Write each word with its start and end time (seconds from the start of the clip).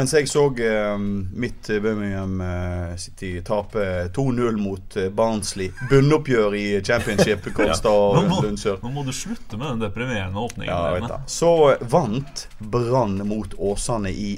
Mens 0.00 0.14
jeg 0.16 0.28
så 0.32 0.46
eh, 0.64 0.98
mitt 1.36 1.66
Birmingham 1.68 2.38
eh, 2.40 2.92
City 2.96 3.34
tape 3.44 3.82
2-0 4.16 4.56
mot 4.56 4.96
eh, 4.96 5.10
Barnsley. 5.12 5.68
Bunnoppgjør 5.90 6.54
i 6.56 6.62
championship, 6.80 7.44
Kolstad 7.56 7.92
og 7.92 8.30
må, 8.30 8.38
Lundsør. 8.46 8.78
nå 8.80 8.94
må 8.94 9.04
du 9.04 9.12
slutte 9.12 9.58
med 9.60 9.74
den 9.74 9.82
deprimerende 9.84 10.40
åpningen. 10.40 11.04
Ja. 11.04 11.18
Så 11.28 11.50
vant 11.92 12.46
Brann 12.72 13.20
mot 13.28 13.52
Åsane 13.60 14.08
i 14.08 14.30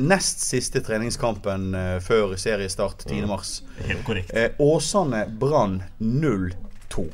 nest 0.00 0.40
siste 0.40 0.80
treningskampen 0.88 1.76
før 2.00 2.32
seriestart 2.40 3.04
10.3. 3.04 3.84
Helt 3.90 4.04
korrekt. 4.08 4.32
Eh, 4.32 4.56
Åsane 4.56 5.26
Brann 5.36 5.82
0-2. 6.00 7.10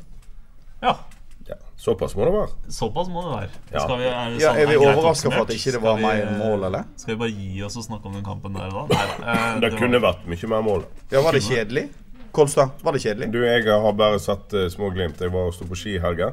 Ja, 0.87 0.95
Såpass 1.77 2.15
må 2.17 2.25
det 2.25 2.33
være. 2.33 2.49
såpass 2.73 3.09
må 3.13 3.21
det 3.27 3.33
være. 3.37 3.51
Ja. 3.73 3.81
Skal 3.85 3.99
vi, 4.01 4.05
er, 4.09 4.31
det 4.33 4.41
Ja, 4.41 4.53
sånn- 4.53 4.61
er 4.63 4.67
vi 4.71 4.77
overraska 4.81 5.31
for 5.31 5.43
at 5.45 5.51
ikke 5.53 5.65
det 5.73 5.75
ikke 5.75 5.83
var 5.83 5.97
vi, 5.97 6.03
mer 6.03 6.31
mål, 6.41 6.65
eller? 6.71 6.85
Skal 6.97 7.15
vi 7.15 7.19
bare 7.21 7.35
gi 7.37 7.63
oss 7.67 7.77
og 7.77 7.85
snakke 7.85 8.07
om 8.09 8.15
den 8.17 8.25
kampen 8.25 8.55
der 8.57 8.71
da? 8.73 8.87
Nei 8.89 9.07
da. 9.07 9.35
Eh, 9.35 9.61
Det 9.61 9.71
var- 9.73 9.79
kunne 9.79 10.01
vært 10.01 10.25
mye 10.27 10.49
mer 10.55 10.63
mål. 10.63 10.85
Ja, 11.13 11.21
Var 11.23 11.33
det 11.33 11.43
kjedelig? 11.43 11.85
Kolstad, 12.33 12.71
var 12.83 12.93
det 12.93 13.01
kjedelig? 13.05 13.31
Du, 13.33 13.39
Jeg 13.45 13.65
har 13.65 13.93
bare 13.93 14.19
sett 14.21 14.53
uh, 14.57 14.69
små 14.69 14.91
glimt. 14.93 15.21
Jeg 15.21 15.33
var 15.33 15.47
og 15.51 15.55
sto 15.55 15.65
på 15.69 15.77
ski 15.77 15.95
i 15.97 16.01
helga. 16.01 16.33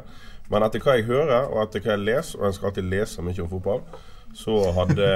Men 0.50 0.64
etter 0.64 0.80
hva 0.84 0.96
jeg 0.98 1.06
hører, 1.08 1.46
og 1.52 1.62
etter 1.64 1.80
hva 1.80 1.92
jeg 1.98 2.04
leser, 2.08 2.40
og 2.40 2.46
jeg 2.50 2.54
skal 2.58 2.68
alltid 2.72 2.90
lese 2.92 3.22
mye 3.24 3.40
om 3.44 3.50
fotball, 3.50 3.82
så 4.34 4.56
hadde 4.74 5.08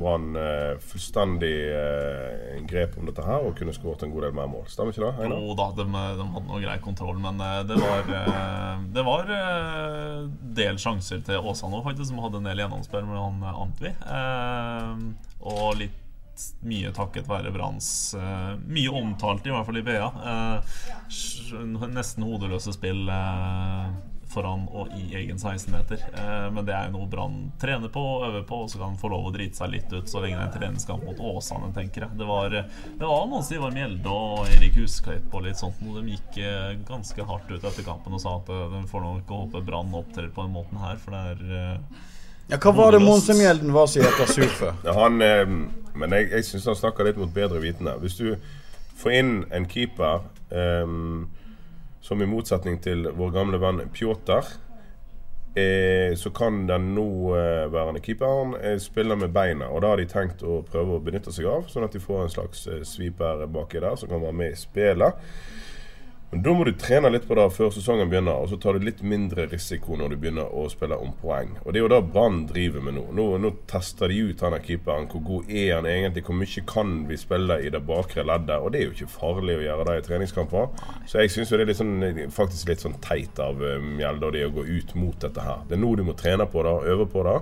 Brann 0.00 0.36
eh, 0.36 0.78
fullstendig 0.82 1.52
eh, 1.70 2.56
grep 2.66 2.96
om 2.98 3.06
dette 3.08 3.24
her 3.26 3.46
og 3.46 3.54
kunne 3.58 3.74
skåret 3.76 4.02
en 4.06 4.14
god 4.14 4.26
del 4.26 4.34
mer 4.36 4.48
mål. 4.50 4.64
Stemmer 4.70 4.94
ikke 4.94 5.06
det? 5.06 5.28
Jo 5.30 5.54
da, 5.58 5.68
de, 5.78 5.86
de 5.86 6.28
hadde 6.34 6.46
noe 6.48 6.62
grei 6.64 6.78
kontroll, 6.84 7.20
men 7.22 7.38
eh, 7.42 7.60
det 7.68 7.78
var 7.80 8.10
eh, 8.22 8.86
Det 8.96 9.06
var 9.06 9.30
del 10.56 10.80
sjanser 10.82 11.22
til 11.26 11.46
Åsane 11.46 11.78
òg, 11.78 11.86
faktisk, 11.86 12.10
som 12.10 12.24
hadde 12.24 12.42
en 12.42 12.50
del 12.50 12.64
gjennomspill 12.64 13.06
med 13.06 13.22
han 13.22 13.46
Antvi. 13.66 13.92
Eh, 13.92 15.06
og 15.46 15.78
litt 15.78 16.02
mye 16.68 16.90
takket 16.92 17.28
være 17.30 17.52
Branns 17.54 17.88
eh, 18.18 18.52
Mye 18.68 18.92
omtalt, 18.92 19.46
i 19.46 19.54
hvert 19.54 19.68
fall 19.68 19.80
i 19.80 19.84
BA. 19.86 20.10
Eh, 20.32 21.86
nesten 21.94 22.26
hodeløse 22.26 22.74
spill 22.76 23.06
eh, 23.08 23.88
foran 24.32 24.64
og 24.74 24.90
i 24.96 25.04
egen 25.16 25.38
16-meter. 25.38 26.00
Eh, 26.12 26.46
men 26.52 26.66
det 26.66 26.74
er 26.74 26.88
jo 26.88 26.96
noe 26.98 27.08
Brann 27.10 27.36
trener 27.62 27.92
på 27.92 28.02
og 28.02 28.24
øver 28.28 28.42
på, 28.48 28.58
og 28.64 28.70
så 28.72 28.80
kan 28.80 28.92
han 28.92 28.98
få 29.00 29.10
lov 29.12 29.28
å 29.28 29.32
drite 29.34 29.58
seg 29.60 29.70
litt 29.72 29.92
ut 29.94 30.10
så 30.10 30.22
lenge 30.22 30.36
det 30.36 30.42
er 30.42 30.48
en 30.50 30.56
treningskamp 30.58 31.06
mot 31.06 31.22
Åsane, 31.32 31.70
tenker 31.76 32.06
jeg. 32.06 32.18
Det 32.18 32.26
var, 32.28 32.56
det 32.56 33.06
var 33.06 33.28
noen 33.30 33.44
som 33.46 33.56
Ivar 33.58 33.74
Mjelde 33.76 34.12
og 34.12 34.50
Erik 34.56 34.80
Huskleip 34.80 35.32
og 35.34 35.46
litt 35.46 35.60
sånt, 35.60 35.78
og 35.86 36.00
de 36.00 36.16
gikk 36.16 36.40
eh, 36.42 36.74
ganske 36.88 37.28
hardt 37.30 37.54
ut 37.54 37.62
etter 37.62 37.86
kampen 37.86 38.18
og 38.18 38.22
sa 38.22 38.36
at 38.40 38.50
eh, 38.52 38.66
de 38.74 38.82
får 38.90 39.06
nok 39.06 39.32
håpe 39.38 39.64
Brann 39.66 39.94
opptrer 39.96 40.28
på 40.34 40.44
den 40.46 40.54
måten 40.56 40.82
her, 40.82 41.00
for 41.02 41.16
det 41.16 41.24
er 41.32 41.56
eh, 41.62 42.04
Ja, 42.50 42.60
Hva 42.62 42.74
var 42.76 42.92
det 42.94 43.00
Monse 43.02 43.34
Mjelden 43.34 43.72
var 43.74 43.88
som 43.90 44.04
het 44.06 44.34
Sufe? 44.34 44.74
han, 44.84 45.22
eh, 45.24 45.46
men 45.96 46.18
jeg, 46.18 46.30
jeg 46.34 46.50
syns 46.50 46.68
han 46.70 46.78
snakker 46.82 47.08
litt 47.08 47.18
mot 47.18 47.32
bedre 47.34 47.62
vitende. 47.62 47.96
Hvis 48.02 48.18
du 48.20 48.34
får 49.00 49.16
inn 49.18 49.32
en 49.54 49.66
keeper 49.70 50.26
eh, 50.50 50.86
som 52.00 52.22
i 52.22 52.28
motsetning 52.28 52.78
til 52.82 53.08
vår 53.16 53.34
gamle 53.34 53.60
venn 53.62 53.82
Pjotr 53.94 54.46
eh, 55.56 56.14
så 56.16 56.30
kan 56.30 56.66
den 56.66 56.94
nåværende 56.94 58.00
keeperen 58.04 58.54
eh, 58.60 58.78
spille 58.78 59.16
med 59.16 59.32
beina. 59.34 59.70
Og 59.72 59.82
da 59.82 59.92
har 59.92 60.00
de 60.00 60.08
tenkt 60.10 60.44
å 60.44 60.60
prøve 60.66 60.96
å 60.96 61.02
benytte 61.02 61.32
seg 61.34 61.48
av, 61.50 61.66
sånn 61.72 61.86
at 61.86 61.96
de 61.96 62.02
får 62.02 62.24
en 62.24 62.34
slags 62.36 62.66
eh, 62.68 62.82
sweeper 62.86 63.46
baki 63.50 63.80
der 63.82 63.96
som 63.96 64.12
kan 64.12 64.22
være 64.22 64.36
med 64.36 64.52
i 64.52 64.60
spillet. 64.60 65.26
Men 66.36 66.42
Da 66.42 66.52
må 66.52 66.64
du 66.68 66.72
trene 66.76 67.08
litt 67.08 67.24
på 67.24 67.36
det 67.38 67.46
før 67.56 67.70
sesongen 67.72 68.10
begynner, 68.12 68.42
og 68.42 68.50
så 68.50 68.58
tar 68.60 68.76
du 68.76 68.84
litt 68.84 68.98
mindre 69.00 69.46
risiko 69.48 69.96
når 69.96 70.12
du 70.12 70.16
begynner 70.20 70.50
å 70.52 70.66
spille 70.68 70.98
om 71.00 71.14
poeng. 71.22 71.54
Og 71.62 71.72
Det 71.72 71.80
er 71.80 71.84
jo 71.86 71.92
det 71.94 72.00
Brann 72.12 72.42
driver 72.50 72.82
med 72.84 72.98
nå. 72.98 73.04
nå. 73.16 73.24
Nå 73.40 73.52
tester 73.70 74.12
de 74.12 74.18
ut 74.28 74.44
han 74.44 74.56
keeperen. 74.60 75.08
Hvor 75.08 75.22
god 75.24 75.48
er 75.48 75.78
han 75.78 75.88
egentlig? 75.88 76.26
Hvor 76.26 76.36
mye 76.36 76.64
kan 76.68 76.92
vi 77.08 77.16
spille 77.16 77.56
i 77.64 77.70
det 77.72 77.80
bakre 77.88 78.26
leddet? 78.28 78.60
Og 78.60 78.68
det 78.72 78.82
er 78.82 78.84
jo 78.84 78.92
ikke 78.98 79.14
farlig 79.14 79.56
å 79.56 79.64
gjøre 79.64 79.86
det 79.88 79.94
i 79.96 80.04
treningskamper. 80.10 80.68
Så 81.08 81.24
jeg 81.24 81.32
syns 81.32 81.54
det 81.54 81.62
er 81.62 81.70
litt 81.72 81.80
sånn, 81.80 81.96
faktisk 82.36 82.68
litt 82.68 82.84
sånn 82.84 82.98
teit 83.00 83.40
av 83.40 83.64
eh, 83.64 83.80
Mjelde 83.96 84.28
og 84.28 84.36
de 84.36 84.44
å 84.44 84.52
gå 84.58 84.66
ut 84.68 84.94
mot 85.00 85.16
dette 85.24 85.40
her. 85.40 85.64
Det 85.70 85.78
er 85.78 85.82
nå 85.86 85.94
du 85.96 86.04
må 86.04 86.18
trene 86.20 86.44
på 86.52 86.66
det, 86.68 86.76
øve 86.92 87.08
på 87.16 87.24
det. 87.24 87.38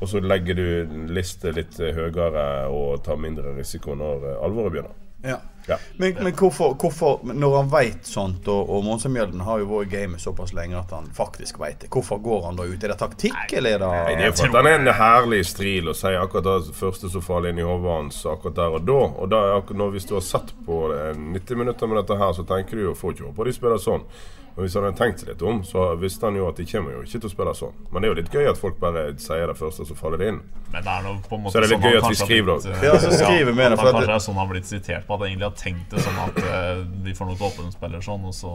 Og 0.00 0.10
så 0.10 0.18
legger 0.18 0.58
du 0.58 0.98
liste 1.14 1.54
litt 1.54 1.78
eh, 1.78 1.94
høyere 1.94 2.66
og 2.74 3.04
tar 3.06 3.22
mindre 3.22 3.54
risiko 3.54 3.94
når 3.94 4.32
eh, 4.32 4.42
alvoret 4.42 4.74
begynner. 4.74 5.01
Ja. 5.22 5.40
Ja. 5.66 5.76
Men, 5.96 6.14
men 6.14 6.34
hvorfor, 6.34 6.74
hvorfor, 6.74 7.20
når 7.22 7.56
han 7.56 7.68
veit 7.70 8.06
sånt, 8.06 8.48
og, 8.50 8.70
og 8.70 8.82
Monsemjelden 8.84 9.44
har 9.46 9.60
jo 9.62 9.68
vært 9.70 9.92
i 9.92 9.92
gamet 9.92 10.22
såpass 10.22 10.50
lenge 10.56 10.74
at 10.80 10.90
han 10.94 11.06
faktisk 11.14 11.60
veit 11.62 11.78
det, 11.84 11.90
hvorfor 11.92 12.18
går 12.22 12.48
han 12.48 12.58
da 12.58 12.66
ut? 12.66 12.82
Er 12.82 12.94
det 12.94 12.98
taktikk, 12.98 13.54
eller 13.54 13.76
er 13.76 13.84
det 13.84 13.90
Nei, 13.92 14.16
det 14.18 14.26
er 14.26 14.34
for 14.34 14.50
at 14.50 14.58
han 14.58 14.70
er 14.72 14.80
en 14.80 14.92
herlig 14.98 15.42
stril 15.46 15.92
og 15.92 15.98
sier 15.98 16.18
akkurat 16.18 16.66
det 16.66 16.76
første 16.76 17.12
som 17.12 17.22
faller 17.24 17.54
inn 17.54 17.62
i 17.62 17.66
hodet 17.66 17.94
hans 17.94 18.22
akkurat 18.26 18.58
der 18.58 18.78
og 18.78 18.86
da. 18.90 19.00
Og 19.22 19.32
da, 19.32 19.42
akkurat 19.60 19.82
når 19.84 19.90
Hvis 19.92 20.08
du 20.08 20.14
har 20.16 20.26
sett 20.26 20.54
på 20.66 20.82
det 20.90 21.02
90 21.20 21.58
minutter 21.62 21.90
med 21.90 22.00
dette 22.00 22.18
her, 22.18 22.32
så 22.34 22.46
tenker 22.48 22.78
du 22.78 22.86
jo 22.88 22.98
får 22.98 23.14
ikke 23.14 23.28
håpe 23.30 23.46
de 23.46 23.54
spiller 23.54 23.82
sånn. 23.82 24.06
Men 24.54 24.66
hvis 24.66 24.74
han 24.76 24.84
hadde 24.84 24.98
tenkt 25.00 25.20
seg 25.22 25.28
litt 25.32 25.42
om, 25.48 25.62
så 25.64 25.96
visste 25.96 26.26
han 26.28 26.34
jo 26.36 26.46
at 26.48 26.56
de 26.60 26.64
kommer 26.68 26.92
jo 26.92 27.02
ikke 27.06 27.20
til 27.22 27.28
å 27.28 27.32
spille 27.32 27.54
sånn. 27.56 27.72
Men 27.90 28.02
det 28.02 28.08
er 28.08 28.12
jo 28.12 28.18
litt 28.20 28.32
gøy 28.36 28.48
at 28.50 28.58
folk 28.60 28.76
bare 28.80 29.04
sier 29.16 29.46
det 29.48 29.56
først, 29.56 29.80
og 29.80 29.86
så 29.88 29.94
faller 29.96 30.18
det 30.20 30.28
inn. 30.28 30.40
Men 30.72 30.84
det 30.84 30.92
er 30.92 31.02
noe 31.06 31.16
på 31.24 31.36
en 31.38 31.42
måte 31.46 31.52
Så 31.52 31.58
er 31.58 31.62
det 31.62 31.70
litt 31.70 31.80
sånn 31.80 31.88
gøy 31.92 31.98
at 32.02 32.10
vi 32.12 32.18
skriver 32.20 32.52
det. 32.52 32.72
eh, 32.76 32.84
Ja, 32.84 32.92
så 33.00 33.10
skriver 33.16 33.52
vi 33.52 33.62
det, 33.62 33.78
for 33.78 33.92
kanskje 33.92 34.06
det- 34.06 34.14
er 34.16 34.22
sånn 34.26 34.34
han 34.36 34.46
har 34.46 34.52
blitt 34.54 34.68
sitert 34.68 35.06
på, 35.06 35.14
at 35.14 35.20
han 35.20 35.28
egentlig 35.28 35.48
har 35.48 35.56
tenkt 35.56 35.88
det 35.90 36.00
sånn 36.04 36.20
at 36.20 36.36
eh, 36.44 36.84
vi 37.02 37.12
får 37.16 37.26
noe 37.32 37.36
håpe 37.40 37.64
de 37.64 37.72
spiller 37.72 38.00
sånn, 38.04 38.24
og 38.28 38.34
så 38.36 38.52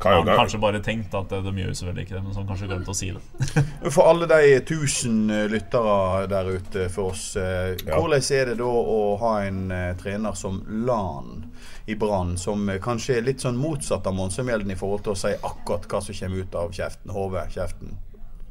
Jo 0.00 0.08
har 0.08 0.22
han 0.24 0.30
kanskje 0.32 0.60
bare 0.62 0.80
tenkt 0.84 1.14
at 1.14 1.32
eh, 1.32 1.42
de 1.44 1.52
gjør 1.60 1.72
jo 1.72 1.76
selvfølgelig 1.80 2.06
ikke 2.06 2.16
det, 2.16 2.22
men 2.24 2.32
så 2.32 2.40
han 2.40 2.48
kanskje 2.48 2.68
glemt 2.70 2.88
å 2.88 2.96
si 2.96 3.10
det. 3.12 3.22
For 3.94 4.08
alle 4.08 4.28
de 4.30 4.60
tusen 4.68 5.18
eh, 5.34 5.46
lyttere 5.52 6.26
der 6.30 6.52
ute 6.56 6.86
for 6.92 7.12
oss, 7.12 7.24
eh, 7.36 7.74
hvordan 7.84 8.24
er 8.38 8.52
det 8.52 8.56
da 8.62 8.70
å 8.70 9.00
ha 9.20 9.34
en 9.44 9.66
eh, 9.76 9.90
trener 10.00 10.38
som 10.38 10.62
Lan 10.88 11.50
i 11.90 11.96
Brann, 12.00 12.36
som 12.40 12.68
eh, 12.68 12.80
kanskje 12.82 13.18
er 13.18 13.26
litt 13.28 13.44
sånn 13.44 13.60
motsatt 13.60 14.08
av 14.08 14.16
Monsemjelden 14.16 14.72
i 14.72 14.78
forhold 14.78 15.04
til 15.04 15.16
å 15.16 15.20
si 15.20 15.34
akkurat 15.36 15.88
hva 15.90 16.00
som 16.04 16.16
kommer 16.22 16.46
ut 16.46 16.62
av 16.62 16.72
kjeften? 16.76 17.12
Hodet, 17.16 17.50
kjeften. 17.56 17.98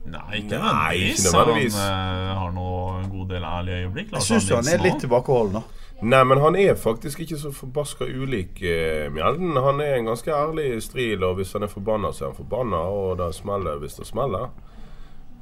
Nei, 0.09 0.43
ikke 0.43 0.59
nødvendigvis. 0.61 1.75
Han 1.77 2.29
eh, 2.29 2.37
har 2.39 2.53
nå 2.55 2.69
en 3.01 3.11
god 3.11 3.33
del 3.33 3.45
ærlige 3.45 3.83
øyeblikk. 3.83 4.13
Jeg 4.15 4.27
syns 4.29 4.49
han 4.55 4.71
er 4.71 4.83
litt 4.83 5.01
tilbakeholden. 5.03 5.65
Nei, 6.01 6.23
men 6.23 6.39
han 6.39 6.55
er 6.55 6.77
faktisk 6.79 7.19
ikke 7.19 7.37
så 7.41 7.51
forbaska 7.51 8.05
ulik 8.07 8.61
eh, 8.63 9.09
Mjelden. 9.11 9.57
Han 9.59 9.81
er 9.83 9.97
en 9.97 10.07
ganske 10.07 10.31
ærlig 10.31 10.81
stril, 10.83 11.23
og 11.27 11.35
hvis 11.35 11.51
han 11.53 11.65
er 11.67 11.71
forbanna, 11.71 12.13
så 12.15 12.25
er 12.25 12.29
han 12.29 12.37
forbanna, 12.37 12.77
og 12.87 13.17
det 13.19 13.33
smeller 13.35 13.81
hvis 13.81 13.99
det 13.99 14.07
smeller. 14.07 14.47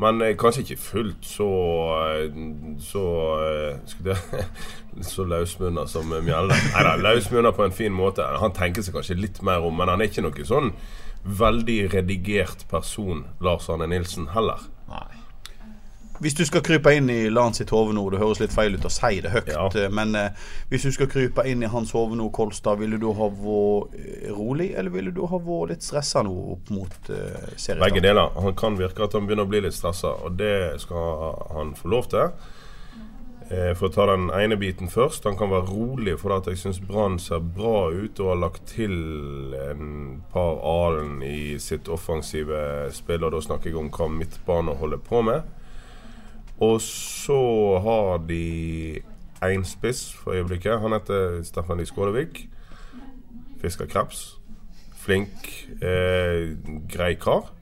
Men 0.02 0.22
eh, 0.22 0.34
kanskje 0.38 0.64
ikke 0.64 0.80
fullt 0.82 1.26
så 1.26 1.50
eh, 1.98 2.40
så 2.82 3.06
eh, 3.46 4.18
Så 5.12 5.26
løsmunna 5.30 5.86
som 5.90 6.10
Mjelde. 6.10 6.58
Nei 6.74 6.84
da, 6.86 6.96
løsmunna 7.02 7.52
på 7.54 7.66
en 7.68 7.76
fin 7.76 7.94
måte. 7.94 8.26
Han 8.42 8.54
tenker 8.54 8.86
seg 8.86 8.98
kanskje 8.98 9.18
litt 9.18 9.44
mer 9.46 9.66
om, 9.66 9.78
men 9.78 9.94
han 9.94 10.02
er 10.02 10.10
ikke 10.10 10.26
noe 10.26 10.48
sånn 10.48 10.74
veldig 11.28 11.80
redigert 11.94 12.66
person, 12.72 13.26
Lars 13.44 13.70
Arne 13.70 13.90
Nilsen, 13.92 14.30
heller. 14.34 14.62
Nei. 14.90 15.27
Hvis 16.20 16.34
du 16.34 16.44
skal 16.46 16.62
krype 16.66 16.92
inn 16.98 17.10
i 17.14 17.30
Lan 17.30 17.54
sitt 17.54 17.70
hode 17.70 17.94
nå, 17.94 18.04
det 18.10 18.20
høres 18.22 18.40
litt 18.42 18.54
feil 18.56 18.74
ut 18.76 18.86
å 18.86 18.92
si 18.92 19.20
det 19.22 19.30
høyt, 19.36 19.52
Ja. 19.54 19.68
eh, 19.76 19.90
men 19.94 20.16
eh, 20.16 20.30
hvis 20.72 20.84
du 20.88 20.92
skal 20.92 21.08
krype 21.12 21.46
inn 21.48 21.62
i 21.64 21.70
hans 21.70 21.92
hode 21.94 22.18
nå, 22.18 22.30
Kolstad, 22.34 22.80
ville 22.80 22.98
du 22.98 23.12
ha 23.14 23.30
vært 23.30 23.94
eh, 24.00 24.30
rolig, 24.34 24.72
eller 24.76 24.90
ville 24.94 25.12
du 25.14 25.24
ha 25.30 25.38
vært 25.38 25.70
litt 25.76 25.84
stressa 25.86 26.24
nå 26.26 26.34
opp 26.58 26.70
mot 26.74 27.12
eh, 27.14 27.52
serien? 27.56 27.84
Begge 27.84 28.02
deler. 28.02 28.30
Han 28.42 28.56
kan 28.58 28.78
virke 28.80 29.04
at 29.06 29.14
han 29.14 29.28
begynner 29.30 29.46
å 29.46 29.52
bli 29.52 29.62
litt 29.68 29.78
stressa, 29.78 30.16
og 30.26 30.38
det 30.40 30.80
skal 30.82 31.38
han 31.54 31.76
få 31.78 31.94
lov 31.94 32.10
til. 32.14 32.32
Eh, 33.50 33.72
For 33.80 33.88
å 33.88 33.94
ta 33.96 34.06
den 34.10 34.26
ene 34.36 34.58
biten 34.60 34.90
først. 34.92 35.24
Han 35.24 35.38
kan 35.40 35.50
være 35.54 35.70
rolig 35.70 36.18
for 36.20 36.34
at 36.36 36.50
jeg 36.52 36.58
syns 36.60 36.82
Brann 36.84 37.16
ser 37.24 37.40
bra 37.40 37.86
ut 37.94 38.20
og 38.20 38.34
har 38.34 38.42
lagt 38.42 38.66
til 38.74 39.54
en 39.56 40.24
par 40.34 40.58
alen 40.68 41.22
i 41.24 41.56
sitt 41.64 41.88
offensive 41.88 42.90
spill, 42.92 43.24
og 43.24 43.32
da 43.38 43.40
snakker 43.46 43.70
jeg 43.72 43.80
om 43.80 43.88
hva 43.94 44.10
midtbane 44.12 44.76
holder 44.82 45.00
på 45.00 45.22
med. 45.30 45.46
Og 46.60 46.82
så 46.82 47.42
har 47.84 48.18
de 48.28 49.02
én 49.46 49.66
spiss 49.66 50.14
for 50.14 50.34
øyeblikket. 50.34 50.80
Han 50.82 50.96
heter 50.98 51.44
Steffen 51.44 51.78
Lie 51.78 51.86
Skålevik. 51.86 52.48
Fisker 53.62 53.86
kreps. 53.86 54.38
Flink, 54.98 55.68
eh, 55.82 56.58
grei 56.90 57.14
kar. 57.16 57.54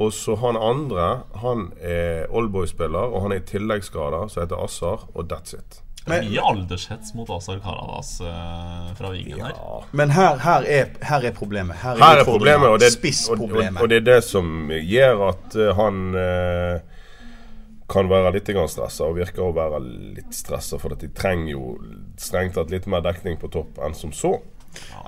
Og 0.00 0.12
så 0.12 0.36
han 0.36 0.56
andre, 0.56 1.22
han 1.36 1.72
er 1.80 2.26
Oldboy-spiller, 2.30 3.12
og 3.12 3.22
han 3.22 3.32
er 3.32 3.42
i 3.42 3.44
tilleggsgrader, 3.44 4.28
som 4.28 4.42
heter 4.42 4.64
Assar, 4.64 5.08
og 5.14 5.32
that's 5.32 5.52
it. 5.52 5.82
Er 6.08 6.22
mye 6.24 6.40
aldershets 6.40 7.12
mot 7.14 7.28
Azar 7.28 7.58
Karadas 7.60 8.14
eh, 8.24 8.94
fra 8.96 9.10
vingen 9.12 9.42
her. 9.44 9.58
Men 9.92 10.10
her, 10.10 10.38
her, 10.40 10.64
er, 10.64 10.94
her 11.04 11.26
er 11.28 11.34
problemet. 11.36 11.76
Her 11.82 11.90
er, 11.90 12.04
Her 12.04 12.22
er 12.22 12.24
problemet, 12.24 12.68
og 12.68 12.80
det, 12.80 12.96
og, 13.28 13.40
og, 13.40 13.82
og 13.82 13.90
det 13.90 13.96
er 14.00 14.06
det 14.08 14.24
som 14.24 14.70
gjør 14.70 15.26
at 15.28 15.58
uh, 15.60 15.68
han 15.76 16.00
eh, 16.16 16.80
kan 17.90 18.08
være 18.10 18.32
litt 18.36 18.50
stressa, 18.70 19.08
og 19.08 19.18
virker 19.18 19.44
å 19.44 19.54
være 19.56 19.80
litt 20.16 20.34
stressa, 20.36 20.78
for 20.78 20.94
at 20.94 21.02
de 21.02 21.10
trenger 21.14 21.52
jo 21.54 21.74
strengt 22.20 22.54
tatt 22.58 22.70
litt 22.70 22.86
mer 22.90 23.02
dekning 23.04 23.38
på 23.40 23.50
topp 23.52 23.80
enn 23.82 23.96
som 23.98 24.14
så. 24.14 24.36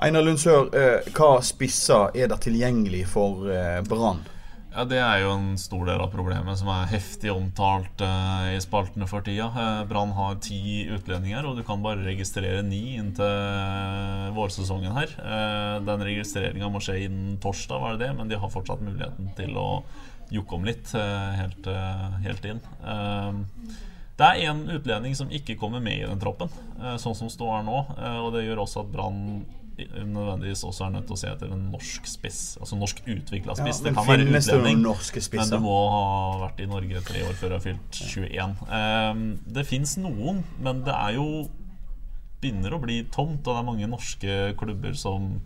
Einar 0.03 0.25
Lundsør, 0.25 0.67
eh, 0.75 1.09
hva 1.15 1.37
spisser 1.41 2.11
er 2.19 2.27
det 2.27 2.41
tilgjengelig 2.43 3.05
for 3.13 3.47
eh, 3.47 3.79
Brann? 3.87 4.25
Ja, 4.73 4.83
Det 4.89 4.97
er 4.97 5.19
jo 5.21 5.35
en 5.35 5.51
stor 5.61 5.85
del 5.85 6.01
av 6.01 6.09
problemet 6.09 6.57
som 6.57 6.67
er 6.73 6.87
heftig 6.89 7.29
omtalt 7.29 8.01
eh, 8.01 8.55
i 8.55 8.61
spaltene 8.63 9.05
for 9.07 9.21
tida. 9.21 9.51
Eh, 9.53 9.83
Brann 9.89 10.15
har 10.17 10.39
ti 10.41 10.87
utlendinger, 10.89 11.45
og 11.45 11.59
du 11.59 11.63
kan 11.67 11.83
bare 11.85 12.01
registrere 12.01 12.63
ni 12.65 12.95
inntil 12.97 13.21
eh, 13.27 14.31
vårsesongen 14.33 14.97
her. 14.97 15.13
Eh, 15.21 15.75
den 15.85 16.07
registreringa 16.09 16.71
må 16.73 16.81
skje 16.81 17.03
innen 17.05 17.37
torsdag, 17.43 17.83
var 17.85 17.95
det 17.95 18.07
det, 18.07 18.15
men 18.17 18.33
de 18.33 18.41
har 18.41 18.51
fortsatt 18.51 18.81
muligheten 18.81 19.29
til 19.37 19.53
å 19.61 19.67
jukke 20.31 20.55
om 20.55 20.67
litt 20.67 20.93
eh, 20.95 21.33
helt, 21.39 21.67
eh, 21.67 22.13
helt 22.27 22.45
inn. 22.45 22.61
Eh, 22.83 23.33
det 24.17 24.27
er 24.29 24.45
én 24.51 24.61
utlending 24.69 25.15
som 25.17 25.31
ikke 25.33 25.57
kommer 25.57 25.81
med 25.81 26.03
i 26.03 26.07
den 26.07 26.21
troppen, 26.21 26.51
eh, 26.79 26.95
sånn 27.01 27.17
som 27.17 27.31
står 27.33 27.57
her 27.57 27.67
nå. 27.67 27.79
Og 28.23 28.31
det 28.35 28.45
gjør 28.45 28.63
også 28.65 28.85
at 28.85 28.91
Brann 28.93 29.45
nødvendigvis 29.73 30.61
også 30.67 30.85
er 30.85 30.91
nødt 30.93 31.07
til 31.09 31.15
å 31.15 31.17
se 31.17 31.31
etter 31.31 31.53
en 31.53 31.63
norsk 31.73 32.05
spiss. 32.05 32.41
Altså 32.61 32.77
norsk 32.77 32.99
utvikla 33.09 33.55
spiss. 33.57 33.81
Ja, 33.81 33.87
det 33.89 33.95
kan 33.97 34.05
være 34.05 34.27
utlending, 34.29 34.83
men 34.85 35.49
du 35.49 35.57
må 35.63 35.77
ha 35.89 36.03
vært 36.43 36.61
i 36.61 36.69
Norge 36.69 37.01
tre 37.07 37.23
år 37.25 37.33
før 37.39 37.53
du 37.53 37.57
har 37.57 37.65
fylt 37.65 37.97
21. 37.97 38.55
Eh, 38.69 39.23
det 39.57 39.65
fins 39.67 39.97
noen, 39.97 40.43
men 40.61 40.83
det 40.85 40.93
er 40.93 41.17
jo 41.17 41.27
begynner 42.43 42.75
å 42.75 42.81
bli 42.83 42.99
tomt, 43.13 43.45
og 43.47 43.55
det 43.55 43.59
er 43.61 43.69
mange 43.69 43.89
norske 43.89 44.39
klubber 44.59 44.97
som 44.99 45.39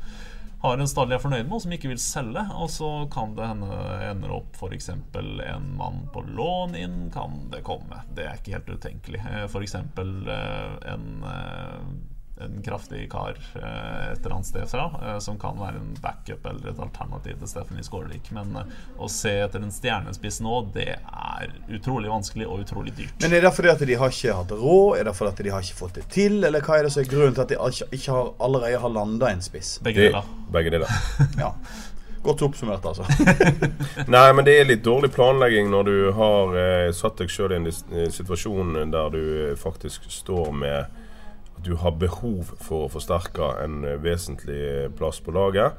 har 0.61 0.77
en 0.77 0.89
stall 0.89 1.09
de 1.09 1.17
er 1.17 1.21
fornøyd 1.21 1.45
med, 1.45 1.55
og 1.57 1.63
som 1.63 1.73
ikke 1.75 1.91
vil 1.91 2.01
selge. 2.01 2.43
Og 2.57 2.69
så 2.73 2.89
kan 3.13 3.35
det 3.37 3.49
hende 3.51 3.79
ender 4.09 4.33
opp 4.39 4.57
f.eks. 4.57 4.89
en 4.89 5.67
mann 5.77 6.03
på 6.13 6.23
lån 6.25 6.75
inn, 6.79 6.99
kan 7.13 7.43
det 7.53 7.63
komme. 7.67 8.01
Det 8.17 8.25
er 8.25 8.39
ikke 8.39 8.57
helt 8.57 8.71
utenkelig. 8.73 9.21
F.eks. 9.45 9.75
en 9.77 11.07
eh, 11.33 11.89
en 12.45 12.61
kraftig 12.65 13.05
kar 13.11 13.37
eh, 13.55 14.11
et 14.13 14.19
eller 14.25 14.35
annet 14.35 14.45
sted 14.49 14.67
fra, 14.69 14.85
eh, 15.03 15.17
som 15.23 15.39
kan 15.41 15.57
være 15.59 15.79
en 15.81 15.95
backup 16.03 16.45
eller 16.51 16.69
et 16.71 16.79
alternativ 16.83 17.39
til 17.41 17.49
Stephanie 17.49 17.85
Skårvik. 17.85 18.29
Men 18.35 18.55
eh, 18.61 18.75
å 19.01 19.09
se 19.11 19.33
etter 19.45 19.63
en 19.65 19.73
stjernespiss 19.73 20.39
nå, 20.45 20.59
det 20.75 20.89
er 20.99 21.55
utrolig 21.73 22.11
vanskelig 22.13 22.47
og 22.47 22.61
utrolig 22.65 22.93
dyrt. 22.97 23.15
Men 23.25 23.33
Er 23.39 23.47
det 23.47 23.53
fordi 23.57 23.73
at 23.73 23.83
de 23.89 23.97
har 24.03 24.13
ikke 24.13 24.37
hatt 24.37 24.53
råd? 24.59 24.99
Er 24.99 25.09
det 25.09 25.15
fordi 25.17 25.33
at 25.33 25.43
de 25.49 25.55
har 25.55 25.65
ikke 25.65 25.79
fått 25.81 25.97
det 26.01 26.05
til? 26.13 26.39
Eller 26.47 26.61
hva 26.65 26.77
er 26.79 26.87
det 26.87 26.93
som 26.95 27.03
er 27.03 27.11
grunnen 27.11 27.35
til 27.37 27.45
at 27.47 27.53
de 27.55 27.59
ikke, 27.97 28.11
har, 28.13 28.31
allerede 28.49 28.81
har 28.85 28.95
landa 28.99 29.33
en 29.33 29.41
spiss? 29.45 29.77
Begge 29.85 30.07
Det, 30.07 30.11
deler. 30.13 30.33
begge 30.53 30.73
deler. 30.77 30.97
Ja. 31.43 31.53
Godt 32.27 32.41
oppsummert, 32.43 32.83
altså. 32.83 33.05
Nei, 34.11 34.27
men 34.35 34.43
det 34.45 34.55
er 34.59 34.65
litt 34.67 34.81
dårlig 34.83 35.11
planlegging 35.15 35.69
når 35.71 35.83
du 35.87 35.97
har 36.17 36.55
eh, 36.59 36.87
satt 36.97 37.21
deg 37.21 37.29
sjøl 37.31 37.53
i 37.55 37.59
en 37.61 37.69
situasjon 38.11 38.73
der 38.91 39.13
du 39.13 39.21
faktisk 39.61 40.09
står 40.11 40.49
med 40.51 41.03
du 41.63 41.75
har 41.75 41.95
behov 41.97 42.53
for 42.61 42.85
å 42.85 42.91
forsterke 42.91 43.53
en 43.63 43.83
eh, 43.85 43.99
vesentlig 44.01 44.59
eh, 44.67 44.89
plass 44.93 45.19
på 45.23 45.33
laget. 45.35 45.77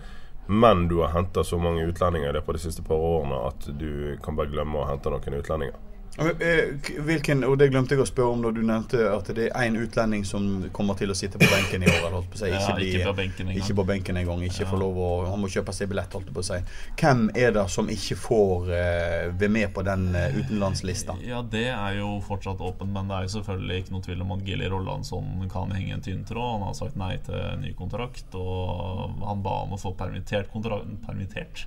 Men 0.49 0.87
du 0.89 0.99
har 1.03 1.13
henta 1.13 1.45
så 1.45 1.59
mange 1.61 1.85
utlendinger 1.85 2.31
i 2.31 2.37
løpet 2.39 2.49
av 2.49 2.57
de 2.57 2.63
siste 2.63 2.85
par 2.87 3.03
årene 3.05 3.43
at 3.51 3.69
du 3.81 4.17
kan 4.25 4.37
bare 4.39 4.49
glemme 4.49 4.81
å 4.81 4.87
hente 4.89 5.13
noen 5.13 5.41
utlendinger. 5.43 5.77
Eh, 6.19 6.75
Hvilken, 6.99 7.45
og 7.45 7.59
Det 7.59 7.69
glemte 7.71 7.95
jeg 7.95 8.03
å 8.03 8.07
spørre 8.09 8.35
om 8.35 8.41
da 8.43 8.51
du 8.55 8.61
nevnte 8.67 9.05
at 9.07 9.29
det 9.37 9.49
er 9.49 9.67
én 9.69 9.77
utlending 9.79 10.25
som 10.27 10.67
kommer 10.75 10.99
til 10.99 11.13
å 11.13 11.17
sitte 11.17 11.39
på 11.39 11.47
benken 11.47 11.85
i 11.85 11.91
år. 11.91 11.99
eller 12.01 12.17
holdt 12.19 12.31
på 12.33 12.39
å 12.39 12.43
si. 12.43 12.51
Ikke, 12.51 12.75
bli, 12.79 12.89
ikke 12.91 13.07
på 13.07 13.15
benken 13.21 13.47
engang. 13.47 13.63
ikke 13.63 13.77
på 13.79 13.85
benken 13.91 14.21
engang. 14.23 14.43
Ikke 14.49 14.67
får 14.67 14.83
lov 14.83 14.99
å, 14.99 15.11
han 15.31 15.43
må 15.43 15.51
kjøpe 15.53 15.75
seg 15.77 15.91
billett. 15.93 16.17
holdt 16.19 16.33
på 16.35 16.43
å 16.43 16.49
si. 16.49 16.59
Hvem 16.99 17.29
er 17.39 17.55
det 17.55 17.67
som 17.71 17.91
ikke 17.95 18.19
får 18.19 18.73
uh, 18.73 19.35
være 19.39 19.53
med 19.55 19.73
på 19.77 19.85
den 19.87 20.09
uh, 20.17 20.39
utenlandslista? 20.41 21.19
Ja, 21.27 21.43
det 21.43 21.69
er 21.75 22.01
jo 22.01 22.17
fortsatt 22.27 22.65
åpent, 22.67 22.91
men 22.95 23.11
det 23.11 23.19
er 23.19 23.29
jo 23.29 23.35
selvfølgelig 23.39 23.83
ikke 23.85 23.95
noe 23.95 24.07
tvil 24.09 24.25
om 24.27 24.35
at 24.35 24.47
Gilly 24.49 24.71
Rollandsson 24.73 25.47
kan 25.53 25.75
henge 25.77 25.99
en 25.99 26.03
tynn 26.05 26.25
tråd. 26.27 26.57
Han 26.59 26.67
har 26.67 26.79
sagt 26.79 26.99
nei 26.99 27.15
til 27.29 27.63
ny 27.63 27.75
kontrakt, 27.79 28.35
og 28.35 29.23
han 29.23 29.45
ba 29.45 29.61
om 29.69 29.77
å 29.77 29.81
få 29.81 29.95
permittert 29.99 30.51
kontrakt 30.51 30.67
Permittert? 31.07 31.63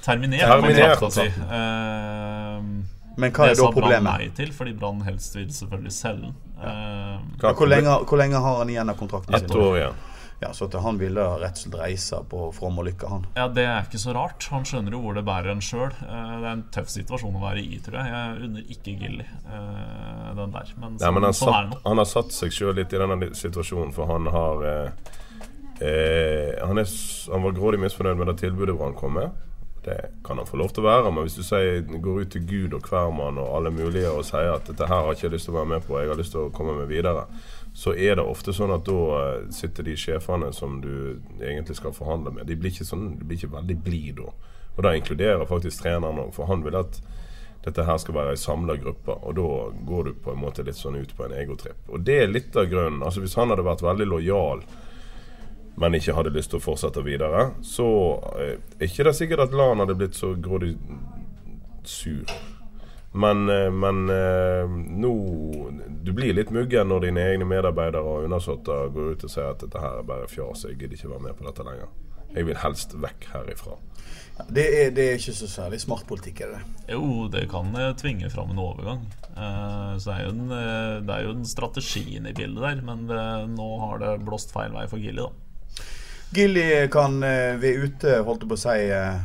Terminert, 0.00 0.48
Terminert 0.48 0.98
kontrakten. 0.98 2.88
Eh, 3.10 3.18
Men 3.20 3.32
hva 3.36 3.48
er 3.50 3.58
da 3.58 3.70
problemet? 3.72 3.90
det 3.90 3.96
sa 3.96 4.00
Brann 4.00 4.04
nei 4.10 4.28
til, 4.38 4.52
fordi 4.56 4.72
Brann 4.78 5.02
helst 5.06 5.34
vil 5.36 5.50
selvfølgelig 5.52 5.92
selge 5.92 6.30
den. 6.30 6.38
Ja. 6.60 7.52
Hvor 7.56 7.66
lenge, 7.68 7.98
hvor 8.06 8.20
lenge 8.20 8.40
har 8.44 8.62
han 8.62 8.70
igjen 8.70 8.92
av 8.92 8.96
kontrakten 9.00 9.34
sin? 9.38 9.44
Ett 9.50 9.56
år 9.56 9.76
igjen. 9.80 10.06
Ja, 10.40 10.54
så 10.56 10.64
at 10.64 10.74
Han 10.80 10.96
ville 10.96 11.20
rett 11.20 11.52
og 11.52 11.60
slett 11.60 11.74
reise 11.76 12.16
på 12.30 12.46
from 12.56 12.78
og 12.80 12.86
lykke, 12.86 13.08
han. 13.08 13.26
Ja, 13.36 13.46
Det 13.48 13.64
er 13.68 13.82
ikke 13.84 14.00
så 14.00 14.14
rart. 14.16 14.46
Han 14.50 14.64
skjønner 14.64 14.94
jo 14.96 15.00
hvor 15.04 15.14
det 15.18 15.24
bærer 15.26 15.52
en 15.52 15.60
sjøl. 15.60 15.90
Det 16.00 16.08
er 16.08 16.46
en 16.48 16.62
tøff 16.72 16.88
situasjon 16.88 17.36
å 17.36 17.42
være 17.42 17.60
i, 17.60 17.76
tror 17.84 17.98
jeg. 18.00 18.08
Jeg 18.14 18.46
unner 18.48 18.72
ikke 18.72 18.94
Gilly 19.02 19.26
eh, 19.26 20.30
den 20.38 20.54
der. 20.56 20.72
Men, 20.80 20.96
Nei, 20.96 21.10
men 21.12 21.28
han, 21.28 21.36
sånn 21.36 21.52
er 21.52 21.68
satt, 21.68 21.84
han 21.84 22.00
har 22.00 22.08
satt 22.08 22.32
seg 22.32 22.56
sjøl 22.56 22.72
litt 22.80 22.96
i 22.96 23.02
denne 23.02 23.28
situasjonen, 23.36 23.92
for 23.92 24.08
han 24.08 24.30
har 24.32 24.64
eh, 24.70 25.12
eh, 25.84 26.56
han, 26.64 26.80
er, 26.80 26.96
han 27.34 27.44
var 27.44 27.56
grådig 27.60 27.82
misfornøyd 27.84 28.16
med 28.24 28.32
det 28.32 28.38
tilbudet 28.40 28.78
Brann 28.80 28.96
kom 28.96 29.18
med. 29.20 29.36
Det 29.84 30.10
kan 30.24 30.36
han 30.36 30.46
få 30.46 30.58
lov 30.60 30.74
til 30.74 30.84
å 30.84 30.90
være, 30.90 31.10
men 31.10 31.24
hvis 31.24 31.38
du 31.38 31.44
sier, 31.46 31.80
går 31.88 32.24
ut 32.24 32.34
til 32.34 32.42
Gud 32.44 32.74
og 32.76 32.84
hvermann 32.90 33.38
og 33.40 33.54
alle 33.56 33.72
mulige 33.72 34.10
og 34.12 34.26
sier 34.28 34.52
at 34.52 34.68
dette 34.68 34.88
her 34.90 35.06
har 35.06 35.16
ikke 35.16 35.26
jeg 35.28 35.34
lyst 35.38 35.48
til 35.48 35.54
å 35.54 35.60
være 35.60 35.70
med 35.70 35.86
på, 35.86 35.96
jeg 35.96 36.10
har 36.12 36.20
lyst 36.20 36.34
til 36.36 36.42
å 36.42 36.52
komme 36.52 36.74
meg 36.76 36.90
videre, 36.90 37.22
så 37.72 37.94
er 37.94 38.18
det 38.18 38.26
ofte 38.26 38.52
sånn 38.52 38.74
at 38.74 38.84
da 38.84 38.98
eh, 39.20 39.46
sitter 39.56 39.86
de 39.86 39.96
sjefene 39.96 40.50
som 40.52 40.80
du 40.84 40.92
egentlig 41.38 41.78
skal 41.78 41.94
forhandle 41.96 42.34
med, 42.34 42.48
de 42.50 42.58
blir 42.60 42.74
ikke, 42.74 42.88
sånn, 42.90 43.14
de 43.16 43.24
blir 43.24 43.40
ikke 43.40 43.54
veldig 43.54 43.78
blide 43.86 44.26
da. 44.26 44.34
Og 44.76 44.84
det 44.84 44.94
inkluderer 44.98 45.48
faktisk 45.48 45.82
treneren 45.84 46.20
òg, 46.26 46.34
for 46.36 46.50
han 46.50 46.66
vil 46.66 46.76
at 46.76 47.00
dette 47.64 47.84
her 47.84 47.98
skal 48.00 48.16
være 48.16 48.34
ei 48.34 48.40
samla 48.40 48.76
gruppe, 48.80 49.16
og 49.16 49.36
da 49.36 49.48
går 49.88 50.06
du 50.06 50.12
på 50.24 50.32
en 50.32 50.40
måte 50.40 50.64
litt 50.64 50.78
sånn 50.78 51.00
ut 51.00 51.16
på 51.16 51.26
en 51.26 51.36
egotripp. 51.36 51.80
Og 51.92 52.04
det 52.04 52.20
er 52.22 52.30
litt 52.32 52.56
av 52.56 52.70
grunnen. 52.70 53.02
Altså 53.04 53.20
Hvis 53.20 53.36
han 53.36 53.52
hadde 53.52 53.66
vært 53.66 53.84
veldig 53.84 54.06
lojal, 54.08 54.64
men 55.80 55.96
ikke 55.96 56.14
hadde 56.16 56.32
lyst 56.34 56.52
til 56.52 56.60
å 56.60 56.64
fortsette 56.64 57.02
videre, 57.06 57.50
så 57.64 57.88
eh, 58.36 58.56
er 58.78 58.88
ikke 58.88 59.06
det 59.08 59.16
sikkert 59.16 59.46
at 59.46 59.56
Lan 59.56 59.80
hadde 59.80 59.96
blitt 59.96 60.18
så 60.18 60.34
grådig 60.36 60.74
sur. 61.88 62.28
Men, 63.12 63.48
eh, 63.50 63.70
men 63.74 64.04
eh, 64.12 64.70
nå 64.70 65.12
Du 66.04 66.12
blir 66.14 66.36
litt 66.36 66.52
muggen 66.54 66.92
når 66.92 67.08
dine 67.08 67.24
egne 67.32 67.48
medarbeidere 67.48 68.06
og 68.06 68.28
undersåtter 68.28 68.92
går 68.94 69.16
ut 69.16 69.26
og 69.26 69.32
sier 69.32 69.50
at 69.50 69.64
dette 69.64 69.82
her 69.82 69.98
er 69.98 70.06
bare 70.06 70.30
fjas, 70.30 70.68
jeg 70.68 70.78
gidder 70.78 70.98
ikke 70.98 71.14
være 71.16 71.26
med 71.26 71.38
på 71.40 71.48
dette 71.48 71.66
lenger. 71.66 71.90
Jeg 72.30 72.46
vil 72.46 72.60
helst 72.62 72.94
vekk 73.02 73.26
herifra. 73.32 73.80
Det 74.48 74.62
er, 74.64 74.92
det 74.94 75.04
er 75.04 75.18
ikke 75.18 75.34
så 75.36 75.48
særlig 75.50 75.80
smart 75.82 76.06
politikk, 76.08 76.44
er 76.46 76.54
det? 76.54 76.60
Jo, 76.94 77.26
det 77.32 77.48
kan 77.50 77.74
eh, 77.76 77.90
tvinge 77.98 78.30
fram 78.32 78.52
en 78.54 78.62
overgang. 78.62 79.02
Eh, 79.34 79.92
så 79.98 80.12
det 80.12 80.14
er, 80.14 80.22
jo 80.28 80.32
en, 80.36 80.54
eh, 80.54 80.94
det 81.04 81.16
er 81.16 81.26
jo 81.26 81.34
en 81.34 81.48
strategien 81.48 82.28
i 82.30 82.36
bildet 82.36 82.62
der, 82.62 82.82
men 82.86 83.04
det, 83.10 83.20
nå 83.56 83.68
har 83.82 84.00
det 84.04 84.14
blåst 84.24 84.54
feil 84.54 84.72
vei 84.76 84.86
for 84.90 85.02
Gilly, 85.02 85.26
da. 85.26 85.49
Gilly 86.34 86.86
kan 86.92 87.20
vi 87.20 87.26
være 87.64 87.84
ute, 87.88 88.16
holdt 88.24 88.44
jeg 88.44 88.48
på 88.52 88.56
å 88.58 88.62
si. 88.62 88.78
eh, 88.90 89.20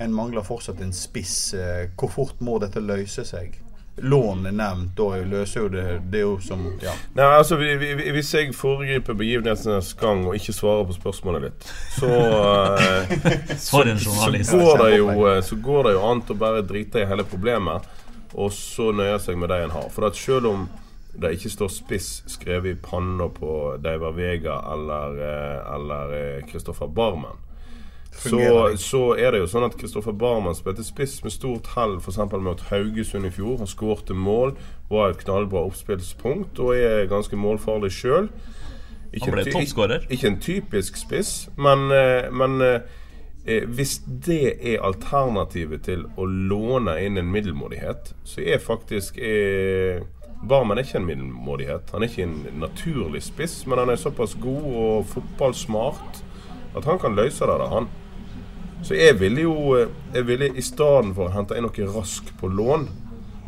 En 0.00 0.12
mangler 0.16 0.42
fortsatt 0.44 0.80
en 0.80 0.92
spiss. 0.92 1.54
eh, 1.54 1.88
Hvor 1.96 2.08
fort 2.10 2.40
må 2.40 2.58
dette 2.60 2.80
løse 2.80 3.24
seg? 3.24 3.54
Lån 4.00 4.46
er 4.46 4.52
nevnt, 4.56 4.94
da 4.96 5.08
løser 5.28 5.60
jo 5.60 5.68
det 5.68 6.10
Det 6.10 6.20
er 6.20 6.22
jo 6.22 6.38
som 6.40 6.78
Ja. 6.80 6.92
Nei, 7.14 7.24
altså 7.38 7.56
vi- 7.58 7.74
vi- 7.76 8.10
Hvis 8.12 8.30
jeg 8.34 8.54
foregriper 8.54 9.14
begivenhetenes 9.14 9.92
gang 10.00 10.24
og 10.26 10.34
ikke 10.34 10.52
svarer 10.56 10.86
på 10.86 10.94
spørsmålet 10.96 11.42
ditt, 11.42 11.72
så 11.98 12.06
uh, 12.08 13.56
så, 13.58 13.82
så 14.44 14.56
går, 14.56 14.84
det 14.84 14.96
jo, 14.98 15.26
eh, 15.26 15.42
så 15.42 15.56
går 15.62 15.82
det 15.84 15.92
jo 15.92 16.02
an 16.10 16.22
å 16.22 16.34
bare 16.38 16.62
drite 16.62 17.02
i 17.02 17.04
hele 17.06 17.24
problemet, 17.24 17.82
og 18.34 18.50
så 18.52 18.92
nøye 18.94 19.18
seg 19.20 19.36
med 19.36 19.48
det 19.50 19.64
en 19.64 19.70
har. 19.70 19.88
For 19.90 20.06
at 20.06 20.16
selv 20.16 20.46
om 20.46 20.68
det 21.14 21.34
ikke 21.36 21.52
står 21.52 21.70
spiss 21.74 22.08
skrevet 22.30 22.74
i 22.74 22.80
panna 22.80 23.28
på 23.32 23.76
Deivar 23.82 24.14
Vega 24.16 24.60
eller 24.72 25.22
eh, 25.26 25.74
eller 25.74 26.14
Kristoffer 26.50 26.86
Barmen, 26.86 27.38
så, 28.10 28.76
så 28.76 29.00
er 29.14 29.32
det 29.32 29.40
jo 29.40 29.48
sånn 29.48 29.64
at 29.68 29.76
Kristoffer 29.80 30.14
Barmen 30.16 30.56
spilte 30.58 30.84
spiss 30.84 31.20
med 31.24 31.32
stort 31.32 31.70
hell 31.76 31.96
f.eks. 32.00 32.18
mot 32.42 32.64
Haugesund 32.68 33.28
i 33.28 33.32
fjor. 33.32 33.60
Han 33.62 33.70
skårte 33.70 34.16
mål, 34.18 34.56
var 34.90 35.14
et 35.14 35.22
knallbra 35.22 35.62
oppspillspunkt 35.68 36.58
og 36.60 36.74
er 36.76 37.06
ganske 37.10 37.38
målfarlig 37.38 37.92
sjøl. 37.94 38.28
Han 39.14 39.34
ble 39.34 39.46
toppskårer. 39.48 40.06
Ikke 40.12 40.30
en 40.30 40.40
typisk 40.42 40.98
spiss, 41.00 41.48
men, 41.58 41.88
eh, 41.94 42.28
men 42.34 42.60
eh, 42.62 42.80
eh, 43.46 43.66
hvis 43.66 44.00
det 44.26 44.52
er 44.58 44.84
alternativet 44.86 45.86
til 45.88 46.04
å 46.18 46.26
låne 46.26 46.98
inn 47.02 47.18
en 47.18 47.32
middelmådighet, 47.32 48.12
så 48.26 48.42
er 48.42 48.62
faktisk 48.62 49.18
eh, 49.18 50.02
Barmen 50.48 50.78
er 50.78 50.86
ikke 50.86 50.98
en 50.98 51.06
middelmådighet. 51.06 51.90
Han 51.92 52.02
er 52.02 52.08
ikke 52.08 52.24
en 52.24 52.60
naturlig 52.62 53.22
spiss, 53.22 53.66
men 53.66 53.78
han 53.78 53.92
er 53.92 54.00
såpass 54.00 54.34
god 54.40 54.64
og 54.64 55.06
fotballsmart 55.10 56.22
at 56.76 56.86
han 56.86 56.98
kan 57.02 57.16
løse 57.18 57.44
det, 57.44 57.58
da, 57.60 57.66
han. 57.74 57.88
Så 58.82 58.94
jeg 58.96 59.18
ville 59.20 59.44
jo 59.44 59.54
eh, 59.76 59.90
jeg 60.14 60.26
ville 60.26 60.48
i 60.56 60.64
stedet 60.64 61.12
for 61.16 61.28
å 61.28 61.34
hente 61.34 61.58
inn 61.58 61.66
noe 61.66 61.92
rask 61.94 62.30
på 62.40 62.48
lån, 62.48 62.88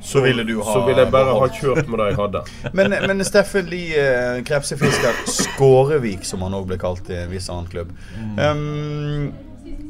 Så 0.03 0.21
ville 0.21 0.43
du 0.43 0.57
ha 0.59 0.73
Så 0.75 0.81
ville 0.87 1.05
jeg 1.05 1.13
bare 1.15 1.37
ha 1.39 1.47
kjørt 1.47 1.87
med 1.89 2.01
det 2.01 2.07
jeg 2.11 2.17
hadde. 2.19 2.41
Men, 2.77 2.91
men 3.07 3.25
Steffen 3.25 3.69
Lie, 3.71 3.95
eh, 3.95 4.41
krepsefisker 4.45 5.21
Skårevik, 5.31 6.27
som 6.27 6.43
han 6.43 6.57
òg 6.59 6.67
ble 6.73 6.79
kalt 6.83 7.07
i 7.09 7.21
en 7.23 7.31
viss 7.31 7.47
annen 7.49 7.71
klubb. 7.71 7.93
Um, 8.35 9.31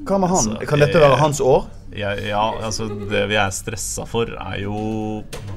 hva 0.05 0.19
med 0.21 0.29
han? 0.29 0.53
Altså, 0.53 0.69
Kan 0.69 0.85
dette 0.85 1.01
være 1.01 1.17
hans 1.17 1.41
år? 1.41 1.65
Jeg, 1.93 2.23
ja, 2.31 2.43
altså 2.65 2.87
Det 2.89 3.21
vi 3.29 3.37
er 3.37 3.51
stressa 3.53 4.05
for, 4.09 4.31
er 4.33 4.61
jo 4.63 4.77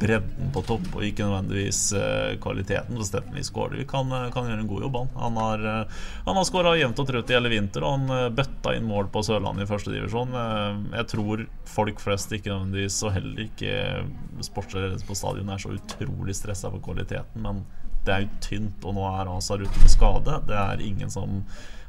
bredden 0.02 0.50
på 0.54 0.64
topp, 0.68 0.88
og 0.98 1.06
ikke 1.08 1.24
nødvendigvis 1.24 1.80
eh, 1.96 2.34
kvaliteten. 2.44 2.98
Så 3.00 3.08
Steffen 3.08 3.38
Lie 3.38 3.70
Vi 3.78 3.86
kan, 3.88 4.12
eh, 4.12 4.28
kan 4.34 4.50
gjøre 4.50 4.66
en 4.66 4.72
god 4.72 4.86
jobb. 4.86 4.98
Han, 4.98 5.14
han 5.22 5.40
har, 5.40 5.66
uh, 5.66 6.02
han 6.26 6.40
har 6.40 6.48
skåra 6.48 6.76
jevnt 6.80 7.00
og 7.00 7.08
trutt 7.08 7.32
i 7.32 7.38
hele 7.38 7.52
vinter, 7.54 7.86
og 7.86 7.96
han 7.96 8.16
eh, 8.18 8.34
bøtta 8.36 8.76
inn 8.76 8.90
mål 8.90 9.08
på 9.14 9.24
Sørlandet 9.24 9.64
i 9.64 9.70
førstedivisjon. 9.70 10.36
Uh, 10.36 10.84
jeg 10.98 11.10
tror 11.14 11.46
folk 11.72 12.04
flest, 12.04 12.36
ikke 12.36 12.52
nødvendigvis, 12.52 13.00
og 13.08 13.16
heller 13.16 13.46
ikke 13.48 13.78
sportsledere 14.44 15.00
på 15.08 15.18
stadion, 15.18 15.54
er 15.54 15.64
så 15.64 15.72
utrolig 15.76 16.36
stressa 16.36 16.74
for 16.74 16.84
kvaliteten. 16.84 17.46
Men 17.46 17.64
det 18.06 18.14
er 18.14 18.26
jo 18.26 18.44
tynt, 18.44 18.84
og 18.84 19.00
nå 19.00 19.08
er 19.14 19.32
Azar 19.32 19.64
ute 19.64 19.82
med 19.82 19.94
skade. 19.94 20.42
Det 20.50 20.60
er 20.60 20.84
ingen 20.84 21.14
som 21.14 21.40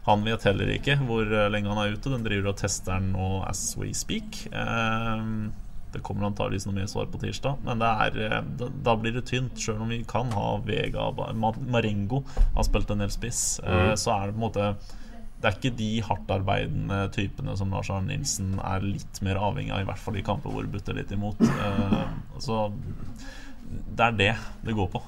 han 0.06 0.24
vet 0.26 0.44
heller 0.46 0.68
ikke 0.76 0.96
hvor 1.04 1.26
eh, 1.26 1.48
lenge 1.50 1.70
han 1.72 1.80
er 1.82 1.94
ute. 1.96 2.10
Den 2.12 2.24
driver 2.26 2.52
og 2.52 2.58
tester 2.60 2.96
den 3.00 3.12
nå 3.16 3.30
as 3.48 3.68
we 3.78 3.92
speak. 3.94 4.44
Eh, 4.52 5.24
Det 5.96 6.02
kommer 6.04 6.26
antakeligvis 6.28 6.66
noe 6.68 6.74
mer 6.76 6.88
svar 6.90 7.06
på 7.08 7.18
tirsdag, 7.22 7.60
men 7.64 7.78
det 7.80 7.88
er, 7.88 8.16
eh, 8.26 8.68
da, 8.84 8.96
blir 9.00 9.14
det 9.16 9.22
tynt. 9.30 9.56
Sjøl 9.56 9.80
om 9.80 9.88
vi 9.94 10.02
kan 10.04 10.28
ha 10.34 10.56
Vega 10.66 11.06
Ma- 11.32 11.54
Marengo 11.72 12.20
har 12.56 12.66
spilt 12.66 12.90
en 12.92 13.00
del 13.04 13.10
spiss, 13.14 13.60
mm. 13.64 13.94
så 13.96 14.12
er 14.16 14.26
det 14.26 14.36
på 14.36 14.40
en 14.42 14.46
måte 14.48 14.70
det 15.36 15.50
er 15.50 15.56
ikke 15.58 15.76
de 15.78 15.88
hardtarbeidende 16.00 16.98
typene 17.12 17.52
som 17.60 17.70
Lars 17.70 17.90
Arne 17.92 18.08
Nilsen 18.08 18.54
er 18.64 18.80
litt 18.80 19.18
mer 19.22 19.36
avhengig 19.36 19.70
av, 19.74 19.82
i 19.82 19.88
hvert 19.90 20.00
fall 20.00 20.16
i 20.16 20.22
kamper 20.24 20.50
hvor 20.50 20.64
det 20.64 20.72
butter 20.72 20.96
litt 20.96 21.12
imot. 21.12 21.42
Eh, 21.44 22.06
så 22.40 22.62
det 23.68 24.08
er 24.10 24.18
det 24.18 24.32
det 24.66 24.76
går 24.76 24.90
på. 24.92 25.02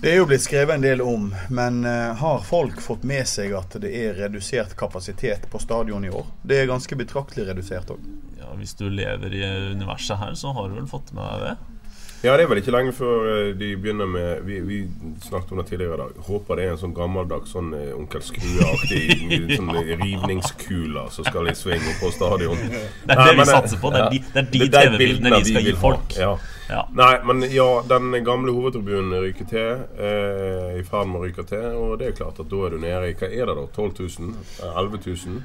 Det 0.00 0.12
er 0.12 0.20
jo 0.20 0.28
blitt 0.30 0.44
skrevet 0.44 0.76
en 0.76 0.84
del 0.84 1.00
om, 1.02 1.32
men 1.50 1.80
eh, 1.84 2.12
har 2.20 2.42
folk 2.46 2.78
fått 2.80 3.02
med 3.02 3.26
seg 3.26 3.56
at 3.58 3.72
det 3.82 3.90
er 3.98 4.14
redusert 4.14 4.76
kapasitet 4.78 5.48
på 5.50 5.58
stadion 5.58 6.04
i 6.06 6.10
år? 6.14 6.28
Det 6.46 6.60
er 6.60 6.68
ganske 6.70 6.98
betraktelig 7.00 7.48
redusert 7.48 7.90
òg. 7.90 8.04
Ja, 8.38 8.52
hvis 8.60 8.76
du 8.78 8.86
lever 8.86 9.34
i 9.34 9.42
universet 9.74 10.20
her, 10.20 10.36
så 10.38 10.52
har 10.54 10.68
du 10.68 10.78
vel 10.78 10.86
fått 10.86 11.10
med 11.16 11.26
deg 11.26 11.48
det? 11.48 11.74
Ja, 12.22 12.32
det 12.34 12.44
er 12.44 12.48
vel 12.50 12.58
ikke 12.58 12.72
lenge 12.74 12.92
før 12.94 13.26
eh, 13.30 13.48
de 13.58 13.70
begynner 13.78 14.08
med 14.10 14.40
Vi, 14.46 14.56
vi 14.66 14.78
snakket 15.22 15.52
om 15.54 15.60
det 15.60 15.66
tidligere 15.70 15.94
i 15.94 16.00
dag. 16.00 16.20
Håper 16.28 16.58
det 16.58 16.68
er 16.68 16.72
en 16.76 16.80
sånn 16.80 16.94
gammeldags 16.94 17.52
sånn 17.54 17.72
eh, 17.78 17.90
Onkel 17.94 18.22
Skrue-aktig 18.26 19.34
sånn 19.58 19.74
rivningskule 20.02 21.04
som 21.14 21.26
skal 21.26 21.50
i 21.50 21.56
sving 21.58 21.82
på 21.98 22.10
stadion. 22.14 22.62
Det 22.70 23.18
er 23.18 23.24
det 23.32 23.34
vi 23.38 23.48
satser 23.50 23.82
på. 23.82 23.92
Det 23.94 24.04
er 24.04 24.14
de, 24.14 24.22
de 24.54 24.70
TV-bildene 24.78 25.34
vi 25.40 25.50
skal 25.50 25.68
gi 25.70 25.76
folk. 25.78 26.16
Ja. 26.18 26.32
Ja. 26.68 26.82
Nei, 26.92 27.14
men 27.24 27.42
ja, 27.52 27.68
den 27.88 28.10
gamle 28.24 28.52
hovedtribunen 28.52 29.14
ryker 29.24 29.48
til. 29.48 29.84
Eh, 29.98 30.80
I 30.80 30.84
ferd 30.84 31.08
med 31.08 31.20
å 31.22 31.24
ryke 31.24 31.44
til. 31.48 31.68
Og 31.80 31.98
det 32.00 32.10
er 32.10 32.18
klart 32.18 32.40
at 32.42 32.50
da 32.50 32.64
er 32.66 32.74
du 32.76 32.82
nede 32.82 33.12
i 33.12 33.14
Hva 33.16 33.30
er 33.30 33.46
det 33.48 33.54
da? 33.56 33.68
12 33.72 33.94
000? 34.20 34.34
Eh, 34.62 34.82
11 34.84 35.00
000? 35.06 35.40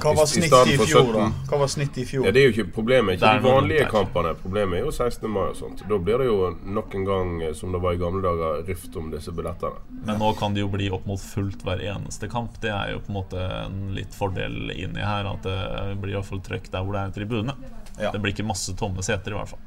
Hva 0.00 0.12
var 0.16 0.26
snittet 0.30 0.70
i 0.70 0.74
i 0.74 0.86
fjor, 0.86 1.10
da? 1.12 1.24
Hva 1.50 1.58
var 1.60 1.68
snittet 1.70 1.98
i 2.00 2.04
fjor? 2.08 2.24
Ja, 2.26 2.32
Det 2.32 2.40
er 2.40 2.46
jo 2.48 2.54
ikke 2.54 2.72
problemet. 2.78 3.18
Ikke 3.18 3.32
de 3.36 3.44
vanlige 3.44 3.88
kampene. 3.90 4.32
Problemet 4.40 4.78
er 4.78 4.86
jo 4.86 4.92
16. 4.94 5.28
mai 5.30 5.42
og 5.50 5.56
sånt. 5.58 5.82
Da 5.90 5.98
blir 5.98 6.22
det 6.22 6.28
jo 6.30 6.38
nok 6.78 6.94
en 6.98 7.04
gang, 7.08 7.34
eh, 7.42 7.52
som 7.58 7.74
det 7.74 7.82
var 7.82 7.94
i 7.96 8.00
gamle 8.00 8.22
dager, 8.24 8.62
rift 8.68 8.96
om 8.96 9.10
disse 9.12 9.34
billettene. 9.34 9.82
Men 10.06 10.18
nå 10.22 10.32
kan 10.38 10.54
det 10.54 10.64
jo 10.64 10.70
bli 10.72 10.88
opp 10.94 11.06
mot 11.06 11.20
fullt 11.20 11.62
hver 11.66 11.82
eneste 11.82 12.30
kamp. 12.32 12.58
Det 12.62 12.70
er 12.72 12.94
jo 12.94 13.02
på 13.04 13.12
en 13.12 13.18
måte 13.20 13.44
en 13.66 13.94
litt 13.94 14.14
fordel 14.14 14.72
inni 14.74 15.04
her. 15.04 15.28
At 15.34 15.42
det 15.46 15.98
blir 16.00 16.16
iallfall 16.16 16.42
trøkk 16.44 16.70
der 16.72 16.82
hvor 16.86 16.96
det 16.96 17.04
er 17.04 17.14
tribune. 17.20 17.54
Ja. 18.00 18.10
Det 18.10 18.20
blir 18.22 18.32
ikke 18.34 18.46
masse 18.46 18.74
tomme 18.78 19.02
seter, 19.06 19.34
i 19.34 19.38
hvert 19.38 19.52
fall. 19.54 19.62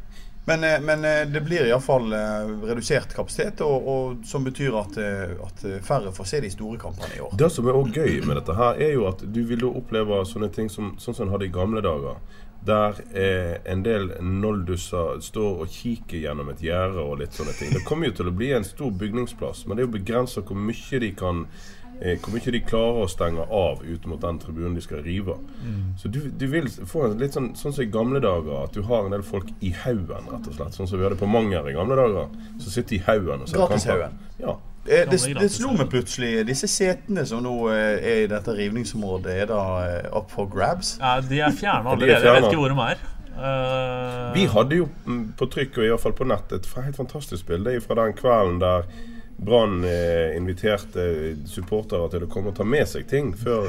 Men, 0.47 0.63
eh, 0.63 0.81
men 0.81 1.05
eh, 1.05 1.27
det 1.27 1.41
blir 1.41 1.65
iallfall 1.67 2.13
redusert 2.63 3.11
kapasitet, 3.15 3.61
og, 3.61 3.87
og 3.87 4.25
som 4.25 4.45
betyr 4.47 4.77
at, 4.79 4.97
eh, 5.03 5.33
at 5.43 5.65
færre 5.83 6.13
får 6.15 6.29
se 6.29 6.39
de 6.45 6.51
store 6.53 6.79
kampene 6.79 7.17
i 7.17 7.19
år. 7.19 7.33
Det 7.35 7.49
som 7.51 7.67
er 7.67 7.75
også 7.75 8.05
gøy 8.05 8.21
med 8.23 8.39
dette 8.39 8.55
her, 8.55 8.79
er 8.79 8.93
jo 8.95 9.09
at 9.09 9.25
du 9.27 9.41
vil 9.49 9.65
jo 9.67 9.73
oppleve 9.75 10.21
sånne 10.29 10.47
ting 10.55 10.71
som, 10.71 10.93
sånn 11.03 11.17
som 11.17 11.27
en 11.27 11.33
hadde 11.35 11.49
i 11.49 11.51
gamle 11.51 11.83
dager. 11.83 12.21
Der 12.67 12.95
eh, 13.11 13.57
en 13.67 13.83
del 13.83 14.13
noldusser 14.23 15.19
står 15.27 15.65
og 15.65 15.75
kikker 15.75 16.23
gjennom 16.23 16.53
et 16.55 16.63
gjerde 16.63 17.03
og 17.03 17.19
litt 17.19 17.35
sånne 17.35 17.51
ting. 17.59 17.75
Det 17.75 17.83
kommer 17.83 18.07
jo 18.07 18.15
til 18.21 18.31
å 18.31 18.35
bli 18.39 18.53
en 18.55 18.67
stor 18.67 18.95
bygningsplass, 19.03 19.65
men 19.67 19.75
det 19.75 19.83
er 19.83 19.89
jo 19.89 19.97
begrensa 19.99 20.47
hvor 20.47 20.63
mye 20.63 21.03
de 21.03 21.11
kan 21.25 21.43
eh, 21.43 21.67
hvor 21.97 22.33
mye 22.35 22.53
de 22.53 22.61
klarer 22.61 23.03
å 23.03 23.09
stenge 23.09 23.45
av 23.49 23.81
ut 23.81 24.05
mot 24.09 24.21
den 24.21 24.37
tribunen 24.41 24.75
de 24.77 24.83
skal 24.85 25.01
rive. 25.05 25.37
Så 25.97 26.11
du, 26.13 26.19
du 26.29 26.45
vil 26.51 26.69
få 26.69 27.07
en 27.07 27.17
litt 27.21 27.33
sånn 27.33 27.51
sånn 27.57 27.73
som 27.73 27.83
i 27.83 27.89
gamle 27.91 28.21
dager, 28.23 28.63
at 28.63 28.75
du 28.75 28.83
har 28.87 29.05
en 29.05 29.13
del 29.15 29.25
folk 29.25 29.49
i 29.65 29.73
haugen, 29.83 30.29
rett 30.29 30.47
og 30.47 30.57
slett. 30.57 30.77
Sånn 30.77 30.89
som 30.89 30.99
vi 30.99 31.07
hadde 31.07 31.19
på 31.19 31.29
Manger 31.29 31.69
i 31.69 31.75
gamle 31.75 31.97
dager. 31.99 32.31
Som 32.61 32.73
sitter 32.73 32.99
i 32.99 33.03
haugen 33.07 33.43
og 33.43 33.49
ser 33.49 33.61
kamper. 33.61 33.75
Gratishaugen. 33.75 34.17
Ja. 34.41 34.57
Eh, 34.87 35.03
Det, 35.09 35.19
det 35.35 35.49
slo 35.51 35.73
meg 35.75 35.89
plutselig 35.91 36.45
Disse 36.47 36.69
setene 36.71 37.25
som 37.27 37.41
nå 37.43 37.53
eh, 37.73 37.97
er 37.99 38.21
i 38.23 38.29
dette 38.31 38.53
rivningsområdet, 38.55 39.33
er 39.43 39.49
da 39.49 39.61
eh, 39.83 40.15
up 40.15 40.31
for 40.31 40.47
grabs? 40.51 40.95
Ja, 41.01 41.17
de 41.19 41.41
er 41.43 41.51
fjerna 41.51 41.91
er 41.91 41.97
allerede. 41.97 42.23
Jeg 42.23 42.37
vet 42.37 42.47
ikke 42.47 42.61
hvor 42.61 42.71
de 42.71 42.87
er. 42.93 43.05
Uh... 43.37 44.31
Vi 44.33 44.47
hadde 44.49 44.79
jo 44.79 44.87
mm, 45.05 45.19
på 45.37 45.45
trykk 45.53 45.75
og 45.77 45.83
i 45.85 45.91
hvert 45.91 46.01
fall 46.01 46.15
på 46.17 46.25
nett 46.25 46.55
et 46.55 46.71
helt 46.73 46.97
fantastisk 46.97 47.45
bilde 47.51 47.75
fra 47.83 47.99
den 47.99 48.15
kvelden 48.17 48.61
der 48.63 48.87
Brann 49.37 49.83
eh, 49.85 50.37
inviterte 50.37 51.35
supportere 51.45 52.09
til 52.09 52.25
å 52.25 52.29
komme 52.31 52.49
og 52.51 52.57
ta 52.57 52.65
med 52.65 52.87
seg 52.89 53.05
ting 53.09 53.33
før 53.37 53.67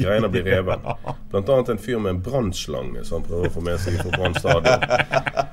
greiene 0.00 0.30
blir 0.32 0.46
revet. 0.48 0.82
Blant 1.30 1.52
annet 1.52 1.70
en 1.74 1.78
fyr 1.78 2.00
med 2.02 2.16
en 2.16 2.22
brannslange 2.24 3.04
som 3.06 3.20
han 3.20 3.28
prøver 3.28 3.50
å 3.50 3.54
få 3.54 3.62
med 3.64 3.78
seg 3.82 4.00
fra 4.00 4.10
Brann 4.16 4.34
stadion. 4.34 4.86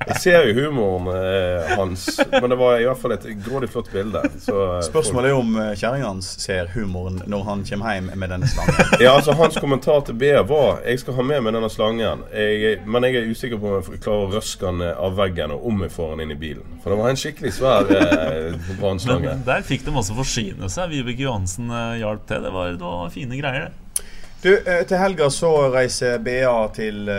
Jeg 0.08 0.22
ser 0.24 0.48
jo 0.50 0.66
humoren 0.66 1.10
eh, 1.14 1.74
hans, 1.78 2.08
men 2.32 2.50
det 2.50 2.58
var 2.60 2.80
i 2.82 2.88
hvert 2.88 3.02
fall 3.02 3.14
et 3.18 3.28
grådig 3.46 3.70
flott 3.74 3.92
bilde. 3.94 4.24
Så, 4.42 4.56
eh, 4.78 4.82
Spørsmålet 4.88 5.30
er 5.34 5.38
om 5.38 5.54
eh, 5.62 5.74
kjerringa 5.78 6.10
hans 6.10 6.32
ser 6.42 6.72
humoren 6.74 7.22
når 7.30 7.46
han 7.52 7.64
kommer 7.68 7.98
hjem 7.98 8.10
med 8.16 8.34
denne 8.34 8.50
slangen. 8.50 8.74
Ja, 9.04 9.14
altså 9.14 9.36
Hans 9.38 9.60
kommentar 9.62 10.00
til 10.08 10.16
B 10.18 10.32
var 10.50 10.80
Jeg 10.88 11.00
skal 11.04 11.14
ha 11.20 11.24
med 11.26 11.44
meg 11.46 11.54
denne 11.54 11.70
slangen, 11.70 12.24
jeg, 12.34 12.80
men 12.90 13.06
jeg 13.06 13.20
er 13.20 13.30
usikker 13.30 13.60
på 13.62 13.70
om 13.70 13.92
jeg 13.94 14.02
klarer 14.02 14.26
å 14.26 14.32
røske 14.34 14.66
den 14.66 14.82
av 14.90 15.14
veggen 15.20 15.54
og 15.54 15.68
om 15.70 15.84
jeg 15.86 15.94
får 15.94 16.16
den 16.16 16.26
inn 16.26 16.34
i 16.34 16.40
bilen. 16.40 16.80
For 16.82 16.94
det 16.94 16.98
var 17.02 17.12
en 17.12 17.20
skikkelig 17.20 17.54
svær 17.60 17.92
eh, 17.94 18.56
brannslange. 18.80 19.27
Men 19.32 19.44
der 19.48 19.66
fikk 19.68 19.84
de 19.86 19.96
også 19.96 20.16
forsyne 20.18 20.70
seg. 20.72 20.94
Vibeke 20.94 21.26
Johansen 21.26 21.72
eh, 21.72 22.00
hjalp 22.04 22.28
til. 22.30 22.46
Det 22.46 22.54
var, 22.56 22.72
det 22.78 22.88
var 22.88 23.12
fine 23.14 23.42
greier, 23.42 23.68
det. 23.68 24.06
Du, 24.44 24.52
eh, 24.54 24.84
til 24.88 25.02
helga 25.02 25.32
så 25.34 25.52
reiser 25.74 26.22
BA 26.24 26.56
til 26.76 27.10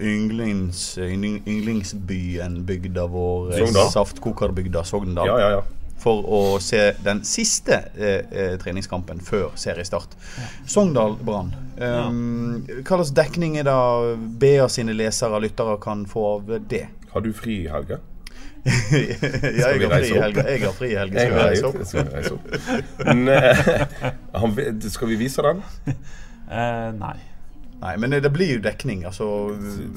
Ynglings, 0.00 0.98
yndlings, 0.98 1.46
yndlingsbyen 1.46 2.64
bygda 2.64 3.06
vår, 3.06 3.52
Saftkokerbygda 3.92 4.84
Sogndal. 4.84 5.26
Ja, 5.26 5.40
ja, 5.40 5.50
ja. 5.50 5.62
For 6.02 6.24
å 6.26 6.40
se 6.58 6.80
den 7.04 7.20
siste 7.28 7.76
eh, 7.94 8.24
eh, 8.32 8.54
treningskampen 8.58 9.20
før 9.22 9.52
seriestart. 9.60 10.16
Sogndal 10.66 11.14
Brann. 11.22 11.52
Um, 11.78 12.64
hva 12.80 12.98
slags 12.98 13.12
dekning 13.14 13.58
er 13.60 13.68
det 13.68 13.76
BA 14.42 14.66
sine 14.72 14.96
lesere 14.98 15.38
og 15.38 15.44
lyttere 15.44 15.76
kan 15.82 16.02
få 16.10 16.24
av 16.32 16.50
det? 16.70 16.88
Har 17.12 17.22
du 17.22 17.30
fri 17.36 17.62
i 17.66 17.70
helga? 17.70 18.00
Ja, 18.62 19.72
jeg 19.72 19.82
har 19.82 19.96
fri 19.96 20.12
i 20.12 20.20
helga. 20.22 20.46
Jeg 20.46 20.62
har 20.62 20.76
fri 20.76 20.92
i 20.92 20.96
helga. 21.00 21.26
Skal 21.26 21.34
vi 21.34 21.42
reise 21.48 21.66
opp? 21.66 21.82
Skal 21.88 22.06
vi 22.06 22.14
reise 22.14 22.32
opp. 22.36 22.46
Men, 23.08 23.28
eh, 23.28 24.08
han, 24.38 24.56
skal 24.90 25.12
vi 25.12 25.20
vise 25.24 25.44
den? 25.48 25.62
Uh, 26.46 26.88
nei. 27.00 27.18
Nei, 27.82 27.96
men 27.98 28.14
det 28.14 28.30
blir 28.30 28.52
jo 28.56 28.60
dekning. 28.62 29.02
Altså, 29.08 29.26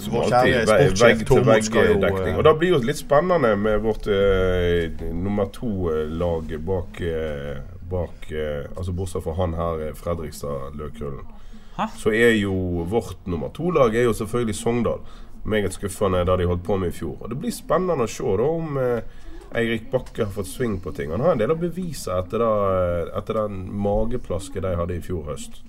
vår 0.10 0.32
kjære 0.32 0.64
sportssjef 0.66 1.20
Tormod 1.30 1.66
skal 1.68 1.92
jo 1.92 1.98
eh, 2.02 2.32
Og 2.34 2.42
det 2.48 2.54
blir 2.58 2.72
jo 2.74 2.80
litt 2.82 2.98
spennende 2.98 3.52
med 3.62 3.84
vårt 3.84 4.10
uh, 4.10 5.06
nummer 5.14 5.52
to-lag 5.54 6.56
bak, 6.66 7.02
uh, 7.06 7.60
bak 7.92 8.32
eh, 8.32 8.66
Altså 8.74 8.96
bortsett 8.98 9.24
fra 9.24 9.36
han 9.38 9.54
her, 9.54 9.84
eh, 9.86 9.94
Fredrikstad 9.94 10.74
Løkrullen. 10.80 11.30
Hæ? 11.78 11.92
Så 12.00 12.10
er 12.16 12.34
jo 12.40 12.56
vårt 12.90 13.28
nummer 13.28 13.54
to-lag 13.54 13.96
er 13.96 14.10
jo 14.10 14.18
selvfølgelig 14.18 14.56
Sogndal. 14.56 15.06
Meget 15.46 15.76
skuffende 15.78 16.24
det 16.26 16.40
de 16.42 16.50
holdt 16.50 16.66
på 16.66 16.78
med 16.82 16.90
i 16.90 16.98
fjor. 16.98 17.20
Og 17.22 17.30
det 17.30 17.38
blir 17.42 17.54
spennende 17.54 18.08
å 18.08 18.10
se 18.10 18.36
da 18.40 18.50
om 18.50 18.80
eh, 18.82 19.22
Eirik 19.56 19.92
Bakke 19.92 20.26
har 20.26 20.34
fått 20.34 20.50
sving 20.50 20.80
på 20.82 20.92
ting. 20.96 21.14
Han 21.14 21.22
har 21.22 21.36
en 21.36 21.42
del 21.42 21.54
å 21.54 21.60
bevise 21.60 22.16
etter, 22.18 22.42
da, 22.42 23.12
etter 23.20 23.40
den 23.44 23.62
mageplasket 23.86 24.66
de 24.66 24.74
hadde 24.76 24.98
i 24.98 25.04
fjor 25.06 25.30
høst. 25.30 25.62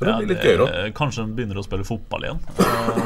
Så 0.00 0.06
det 0.06 0.12
Ja, 0.14 0.16
blir 0.16 0.28
litt 0.32 0.44
gøy, 0.48 0.56
da. 0.56 0.66
Kanskje 0.96 1.26
de 1.26 1.34
begynner 1.36 1.58
å 1.60 1.62
spille 1.66 1.84
fotball 1.84 2.22
igjen. 2.24 2.38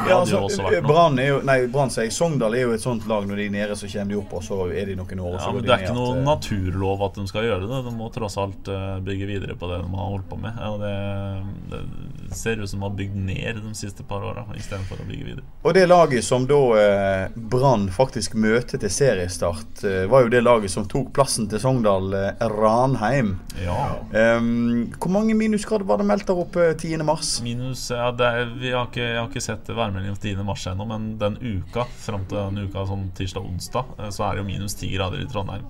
Ja, 0.07 0.21
altså. 0.21 0.63
Brann 0.85 1.19
er 1.19 1.27
jo 1.27 1.41
Nei, 1.43 1.57
Brann 1.67 1.89
sier 1.91 2.07
Sogndal 2.15 2.55
er 2.55 2.61
jo 2.69 2.75
et 2.77 2.83
sånt 2.85 3.03
lag. 3.11 3.25
Når 3.27 3.35
de 3.41 3.47
er 3.49 3.51
nede, 3.51 3.75
så 3.75 3.89
kommer 3.91 4.13
de 4.13 4.19
opp, 4.21 4.31
og 4.39 4.43
så 4.47 4.59
er 4.71 4.87
de 4.87 4.95
noen 4.95 5.19
år. 5.19 5.33
Og 5.33 5.41
så 5.41 5.49
Ja, 5.49 5.51
går 5.51 5.59
men 5.59 5.65
de 5.65 5.67
Det 5.67 5.75
er 5.75 5.83
ikke 5.83 5.97
noe 5.97 6.13
eh, 6.15 6.23
naturlov 6.23 7.03
at 7.09 7.19
de 7.19 7.25
skal 7.27 7.43
gjøre 7.49 7.67
det. 7.67 7.81
De 7.89 7.93
må 7.99 8.07
tross 8.15 8.37
alt 8.39 8.71
eh, 8.71 8.85
bygge 9.09 9.27
videre 9.27 9.57
på 9.59 9.67
det 9.73 9.81
de 9.83 9.91
har 9.91 10.07
holdt 10.13 10.29
på 10.31 10.39
med. 10.39 10.55
Ja, 10.55 10.71
det, 10.79 11.81
det 12.29 12.37
ser 12.39 12.63
ut 12.63 12.69
som 12.71 12.79
de 12.79 12.87
har 12.87 12.95
bygd 12.95 13.19
ned 13.27 13.59
de 13.65 13.73
siste 13.75 14.07
par 14.07 14.23
åra 14.23 14.45
istedenfor 14.55 15.03
å 15.03 15.09
bygge 15.09 15.27
videre. 15.33 15.43
Og 15.67 15.75
det 15.75 15.83
laget 15.91 16.23
som 16.23 16.47
da 16.47 16.61
eh, 16.79 17.35
Brann 17.35 17.89
faktisk 17.91 18.39
møter 18.39 18.79
til 18.79 18.89
seriestart, 19.01 19.83
eh, 19.83 20.05
var 20.07 20.23
jo 20.23 20.31
det 20.31 20.45
laget 20.47 20.71
som 20.71 20.87
tok 20.87 21.11
plassen 21.15 21.49
til 21.51 21.59
Sogndal, 21.59 22.07
eh, 22.15 22.47
Ranheim. 22.55 23.35
Ja. 23.65 23.81
Ehm, 24.15 24.93
hvor 24.95 25.11
mange 25.11 25.35
minusgrader 25.35 25.83
var 25.91 25.99
det 25.99 26.07
meldt 26.07 26.27
der 26.31 26.39
oppe 26.45 26.71
10. 26.85 27.03
mars. 27.07 27.33
Minus 27.45 27.87
ja, 27.91 28.07
det 28.15 28.29
er, 28.29 28.53
vi 28.61 28.71
har 28.75 28.87
ikke, 28.89 29.03
Jeg 29.03 29.19
har 29.19 29.29
ikke 29.29 29.43
sett 29.43 29.69
værmeldingen 29.73 30.17
10. 30.21 30.35
mars 30.47 30.65
ennå, 30.71 30.85
men 30.89 31.11
den 31.21 31.37
uka 31.41 31.85
fram 32.05 32.25
til 32.29 32.39
den 32.39 32.67
uka 32.69 32.85
sånn 32.89 33.07
tirsdag-onsdag, 33.17 33.93
eh, 33.99 34.11
så 34.15 34.27
er 34.29 34.35
det 34.37 34.43
jo 34.43 34.49
minus 34.53 34.77
10 34.79 34.91
grader 34.95 35.23
i 35.23 35.29
Trondheim. 35.31 35.65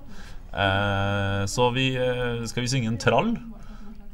Eh, 0.56 1.42
så 1.52 1.70
vi 1.74 1.90
eh, 2.00 2.44
Skal 2.48 2.64
vi 2.64 2.68
synge 2.72 2.88
en 2.92 2.98
trall? 3.02 3.34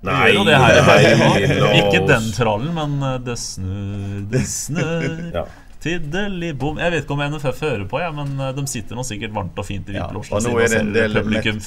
Nei, 0.03 0.33
det 0.35 0.57
her. 0.59 0.81
nei, 0.91 1.83
Ikke 1.85 2.01
den 2.09 2.25
trallen, 2.35 2.73
men 2.75 2.97
eh, 3.07 3.19
det 3.23 3.37
snør, 3.39 4.17
det 4.33 4.47
snør 4.51 5.05
Ja. 5.37 5.45
Tiddelibom 5.83 6.79
Jeg 6.79 6.93
vet 6.95 7.03
ikke 7.03 7.15
om 7.17 7.23
NFF 7.33 7.61
hører 7.65 7.85
på, 7.91 7.99
ja, 7.99 8.11
men 8.15 8.37
eh, 8.39 8.53
de 8.55 8.63
sitter 8.71 8.99
nå 8.99 9.03
sikkert 9.07 9.35
varmt 9.35 9.59
og 9.59 9.67
fint 9.67 9.89
i 9.91 9.97
Ja, 9.97 10.07
nå 10.15 10.23
er 10.23 10.71
det 10.71 10.79
en 10.79 10.93
del 10.95 11.17
publikum 11.17 11.59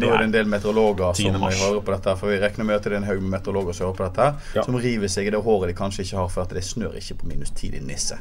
Nå 0.00 0.08
er 0.08 0.16
det 0.22 0.28
en 0.30 0.34
del 0.36 0.48
meteorologer 0.48 1.18
som 1.18 1.36
hører 1.44 1.82
på 1.84 1.94
dette. 1.94 2.16
For 2.20 2.32
vi 2.32 2.38
regner 2.40 2.68
med 2.70 2.78
at 2.78 2.88
det 2.88 2.94
er 2.94 2.98
en 3.02 3.08
haug 3.10 3.20
med 3.20 3.34
meteorologer 3.36 3.76
som 3.76 3.90
hører 3.90 3.98
på 4.00 4.08
dette. 4.08 4.28
Ja. 4.56 4.64
Som 4.64 4.80
river 4.80 5.12
seg 5.12 5.28
i 5.28 5.34
det 5.34 5.42
håret 5.44 5.72
de 5.72 5.76
kanskje 5.76 6.06
ikke 6.06 6.22
har, 6.22 6.32
for 6.32 6.48
at 6.48 6.56
det 6.56 6.64
snør 6.64 6.96
ikke 7.00 7.20
på 7.20 7.30
minus 7.34 7.52
10, 7.52 7.72
i 7.76 7.84
nisse. 7.84 8.20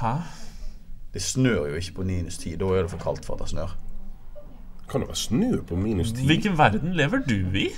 Hæ? 0.00 0.14
Det 1.14 1.22
snør 1.22 1.70
jo 1.70 1.82
ikke 1.82 2.00
på 2.00 2.06
minus 2.10 2.38
10. 2.42 2.56
Da 2.60 2.72
er 2.74 2.88
det 2.88 2.94
for 2.96 3.06
kaldt 3.06 3.26
for 3.28 3.38
at 3.38 3.46
det 3.46 3.54
snør. 3.54 3.76
Kan 4.90 5.02
det 5.02 5.08
være 5.12 5.22
snø 5.22 5.52
på 5.68 5.78
minus 5.78 6.10
10? 6.12 6.26
Hvilken 6.26 6.58
verden 6.58 6.98
lever 6.98 7.22
du 7.28 7.38
i? 7.58 7.70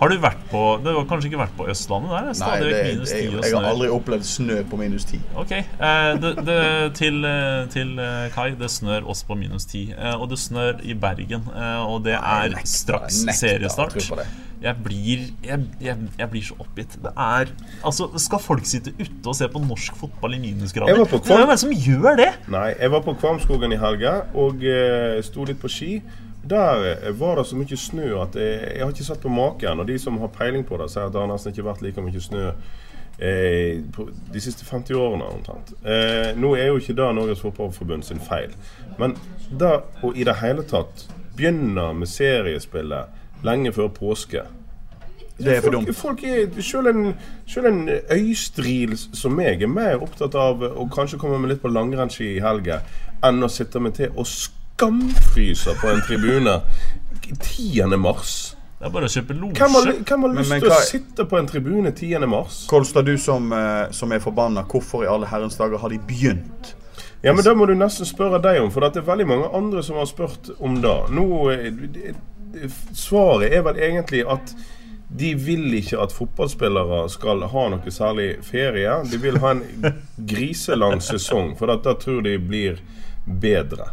Har 0.00 0.10
du 0.12 0.16
vært 0.22 0.42
på 0.50 0.60
Du 0.84 0.90
har 0.92 1.06
kanskje 1.10 1.30
ikke 1.30 1.40
vært 1.40 1.54
på 1.58 1.66
Østlandet? 1.72 2.12
Der 2.12 2.28
er 2.30 2.38
Nei, 2.38 2.56
det, 2.62 2.82
minus 2.92 3.10
10 3.10 3.18
jeg, 3.18 3.32
jeg 3.42 3.54
har 3.56 3.68
aldri 3.72 3.88
opplevd 3.90 4.26
snø 4.28 4.58
på 4.70 4.78
minus 4.80 5.06
10. 5.08 5.20
Ok, 5.42 5.52
eh, 5.56 6.10
det, 6.22 6.32
det, 6.46 6.58
til, 7.00 7.20
eh, 7.26 7.66
til 7.74 7.94
eh, 8.02 8.26
Kai, 8.34 8.50
det 8.60 8.70
snør 8.70 9.08
også 9.10 9.26
på 9.32 9.38
minus 9.40 9.66
10. 9.66 9.84
Eh, 9.96 10.14
og 10.20 10.30
det 10.30 10.38
snør 10.38 10.82
i 10.86 10.94
Bergen, 10.94 11.48
eh, 11.50 11.78
og 11.86 12.04
det 12.06 12.14
er 12.18 12.52
nekter- 12.54 12.74
straks 12.76 13.24
jeg 13.26 13.40
seriestart. 13.40 13.96
Jeg. 13.96 14.26
Jeg 14.62 14.72
blir, 14.82 15.24
jeg, 15.44 15.64
jeg, 15.84 15.96
jeg 16.18 16.28
blir 16.32 16.44
så 16.46 16.54
oppgitt. 16.58 16.94
Det 17.02 17.10
er 17.12 17.50
Altså, 17.84 18.06
skal 18.18 18.40
folk 18.40 18.64
sitte 18.66 18.94
ute 18.96 19.28
og 19.28 19.36
se 19.36 19.48
på 19.52 19.60
norsk 19.60 19.98
fotball 20.00 20.34
i 20.34 20.40
minusgrader? 20.40 20.96
Hvem 21.04 21.42
er 21.42 21.50
Det 21.52 21.58
som 21.60 21.74
gjør 21.74 22.16
det? 22.16 22.30
Nei, 22.48 22.70
jeg 22.80 22.90
var 22.94 23.04
på 23.04 23.14
Kvamskogen 23.20 23.74
i 23.76 23.80
helga 23.80 24.14
og 24.34 24.64
uh, 24.64 25.20
sto 25.26 25.44
litt 25.44 25.60
på 25.60 25.68
ski. 25.70 25.90
Der 26.50 27.12
var 27.18 27.38
det 27.38 27.46
så 27.48 27.56
mye 27.58 27.78
snø 27.80 28.10
at 28.22 28.36
jeg, 28.38 28.58
jeg 28.76 28.84
har 28.84 28.92
ikke 28.92 29.06
sett 29.06 29.22
på 29.22 29.32
maken. 29.32 29.80
Og 29.82 29.88
de 29.88 29.98
som 29.98 30.18
har 30.22 30.32
peiling 30.34 30.66
på 30.66 30.78
det, 30.80 30.90
sier 30.92 31.08
at 31.08 31.14
det 31.14 31.22
har 31.22 31.30
nesten 31.30 31.54
ikke 31.54 31.66
vært 31.66 31.82
like 31.82 32.04
mye 32.04 32.22
snø 32.22 32.44
eh, 33.18 33.82
på 33.92 34.08
de 34.32 34.42
siste 34.42 34.64
50 34.64 35.00
årene 35.00 35.30
omtrent. 35.38 35.72
Eh, 35.84 36.32
nå 36.38 36.54
er 36.56 36.70
jo 36.70 36.80
ikke 36.80 36.96
det 36.96 37.08
Norges 37.16 37.42
Fotballforbund 37.44 38.06
sin 38.06 38.22
feil. 38.22 38.54
Men 39.00 39.16
det 39.50 39.72
å 40.02 40.12
i 40.14 40.26
det 40.26 40.38
hele 40.42 40.66
tatt 40.68 41.06
begynne 41.36 41.90
med 41.96 42.08
seriespillet 42.08 43.44
lenge 43.44 43.72
før 43.72 43.88
påske 43.92 44.46
Det 45.38 45.56
er 45.56 45.60
for 45.60 45.74
dumt. 45.74 45.90
folk 45.96 46.22
er, 46.24 46.46
selv 46.64 46.88
en, 46.88 47.14
selv 47.46 47.66
en 47.66 47.90
øystril 48.10 48.96
som 48.96 49.34
meg 49.36 49.62
er 49.62 49.68
mer 49.68 50.00
opptatt 50.00 50.34
av 50.34 50.62
å 50.64 50.86
kanskje 50.88 51.18
komme 51.20 51.38
med 51.38 51.52
litt 51.52 51.60
på 51.60 51.68
langrennsski 51.68 52.30
i 52.36 52.40
helga 52.40 52.80
enn 53.24 53.44
å 53.44 53.50
sitte 53.52 53.80
med 53.80 53.98
til 53.98 54.16
og 54.16 54.24
skamfryse 54.76 55.74
på 55.80 55.88
en 55.88 56.00
tribune 56.02 56.60
10. 57.40 57.96
mars. 57.96 58.56
Det 58.78 58.84
er 58.86 58.92
bare 58.92 59.08
å 59.08 59.08
kjøpe 59.08 59.32
Hvem 59.34 59.72
har, 59.72 59.86
losje. 59.86 60.02
hvem 60.04 60.22
har 60.26 60.34
lyst 60.36 60.52
til 60.52 60.70
å 60.70 60.80
sitte 60.84 61.24
på 61.24 61.38
en 61.38 61.46
tribune 61.48 61.92
10. 61.96 62.26
mars? 62.28 62.66
Kolstad, 62.68 63.06
du 63.08 63.16
som, 63.18 63.52
eh, 63.52 63.90
som 63.90 64.12
er 64.12 64.18
forbanna, 64.20 64.62
hvorfor 64.68 65.04
i 65.04 65.08
alle 65.08 65.26
herrens 65.26 65.56
dager 65.56 65.78
har 65.78 65.88
de 65.88 65.98
begynt? 65.98 66.74
Ja, 67.22 67.32
men 67.32 67.42
Da 67.44 67.54
må 67.54 67.66
du 67.66 67.74
nesten 67.74 68.04
spørre 68.06 68.40
deg 68.42 68.60
om, 68.62 68.70
for 68.70 68.80
det 68.80 68.96
er 68.96 69.00
veldig 69.02 69.26
mange 69.26 69.48
andre 69.54 69.82
som 69.82 69.96
har 69.96 70.04
spurt 70.06 70.50
om 70.60 70.80
det. 70.82 71.10
Nå, 71.10 71.50
eh, 71.52 71.70
det- 71.70 72.14
det- 72.52 72.72
Svaret 72.94 73.52
er 73.52 73.62
vel 73.62 73.74
egentlig 73.76 74.24
at 74.30 74.54
de 75.16 75.34
vil 75.34 75.72
ikke 75.72 76.02
at 76.02 76.12
fotballspillere 76.12 77.08
skal 77.10 77.40
ha 77.40 77.68
noe 77.68 77.80
særlig 77.90 78.44
ferie. 78.44 79.10
De 79.10 79.16
vil 79.16 79.38
ha 79.38 79.50
en 79.50 79.62
griselang 80.26 81.00
sesong, 81.00 81.56
for 81.56 81.66
da 81.66 81.94
tror 81.94 82.22
de 82.22 82.38
blir 82.38 82.78
bedre. 83.26 83.90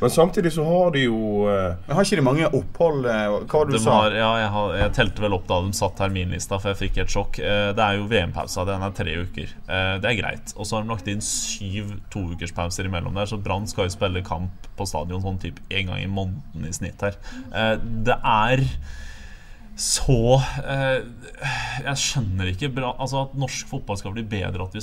Men 0.00 0.10
samtidig 0.12 0.50
så 0.52 0.64
har 0.66 0.90
de 0.92 1.04
jo 1.06 1.46
eh, 1.48 1.74
Men 1.86 1.96
Har 1.96 2.04
ikke 2.04 2.18
de 2.20 2.24
mange 2.26 2.48
opphold? 2.58 3.06
eh, 3.08 3.36
Hva 3.48 3.62
du 3.66 3.72
De 3.72 3.80
sa? 3.80 3.94
har, 4.02 4.16
ja, 4.18 4.30
jeg, 4.42 4.50
har, 4.56 4.74
jeg 4.82 4.92
telte 4.98 5.24
vel 5.24 5.36
opp 5.38 5.46
da 5.48 5.60
de 5.64 5.72
satt 5.78 5.96
terminlista, 5.96 6.58
for 6.60 6.72
jeg 6.74 6.80
fikk 6.82 6.98
et 7.04 7.14
sjokk. 7.14 7.38
Eh, 7.40 7.70
Det 7.76 7.84
er 7.86 7.96
jo 8.00 8.08
VM-pausa. 8.10 8.66
Den 8.68 8.84
er 8.84 8.90
tre 8.96 9.16
uker. 9.24 9.54
Det 10.02 10.10
er 10.12 10.18
greit. 10.20 10.52
Og 10.56 10.66
så 10.68 10.76
har 10.78 10.84
de 10.86 10.92
lagt 10.92 11.08
inn 11.08 11.24
syv 11.24 11.94
toukerspauser 12.12 12.90
imellom 12.90 13.16
der, 13.16 13.26
så 13.30 13.38
Brann 13.40 13.66
skal 13.70 13.88
jo 13.88 13.94
spille 13.96 14.22
kamp 14.26 14.68
på 14.76 14.86
stadion 14.88 15.22
sånn 15.24 15.40
typ 15.40 15.58
én 15.70 15.88
gang 15.88 16.02
i 16.04 16.06
måneden 16.10 16.68
i 16.68 16.72
snitt 16.76 17.00
her. 17.06 17.16
Eh, 17.54 17.76
Det 18.06 18.18
er 18.22 18.66
så 19.76 20.40
eh, 20.64 21.02
Jeg 21.84 22.00
skjønner 22.00 22.48
ikke 22.48 22.70
bra, 22.72 22.94
altså 22.96 23.26
at 23.26 23.34
norsk 23.36 23.68
fotball 23.68 23.98
skal 24.00 24.14
bli 24.16 24.24
bedre, 24.24 24.64
at 24.64 24.76
vi, 24.76 24.80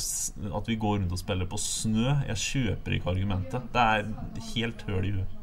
at 0.53 0.69
vi 0.69 0.77
går 0.77 0.99
rundt 0.99 1.15
og 1.15 1.21
spiller 1.21 1.49
på 1.49 1.57
snø. 1.57 2.11
Jeg 2.29 2.37
kjøper 2.43 2.97
ikke 2.97 3.09
argumentet. 3.09 3.65
Det 3.73 3.81
er 3.81 4.43
helt 4.53 4.85
høl 4.89 5.07
i 5.09 5.13
huet. 5.15 5.39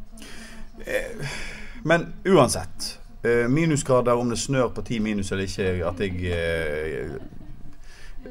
Men 1.82 2.12
uansett. 2.28 2.92
eh, 3.26 3.48
Minusgrader, 3.50 4.14
om 4.16 4.30
det 4.30 4.38
snør 4.38 4.70
på 4.76 4.82
10 4.86 5.00
minus 5.04 5.32
eller 5.32 5.44
ikke, 5.44 5.68
at 5.88 6.00
jeg 6.00 6.30
eh, 6.30 7.18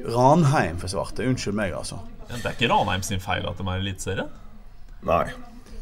Ranheim 0.08 0.80
forsvarte. 0.80 1.26
Unnskyld 1.28 1.54
meg, 1.58 1.74
altså. 1.76 2.00
Det 2.30 2.44
er 2.46 2.56
ikke 2.56 2.72
Ranheim 2.72 3.02
sin 3.02 3.20
feil 3.22 3.46
at 3.46 3.58
de 3.58 3.66
er 3.66 3.76
i 3.76 3.84
Eliteserien. 3.84 4.28
Nei. 5.06 5.24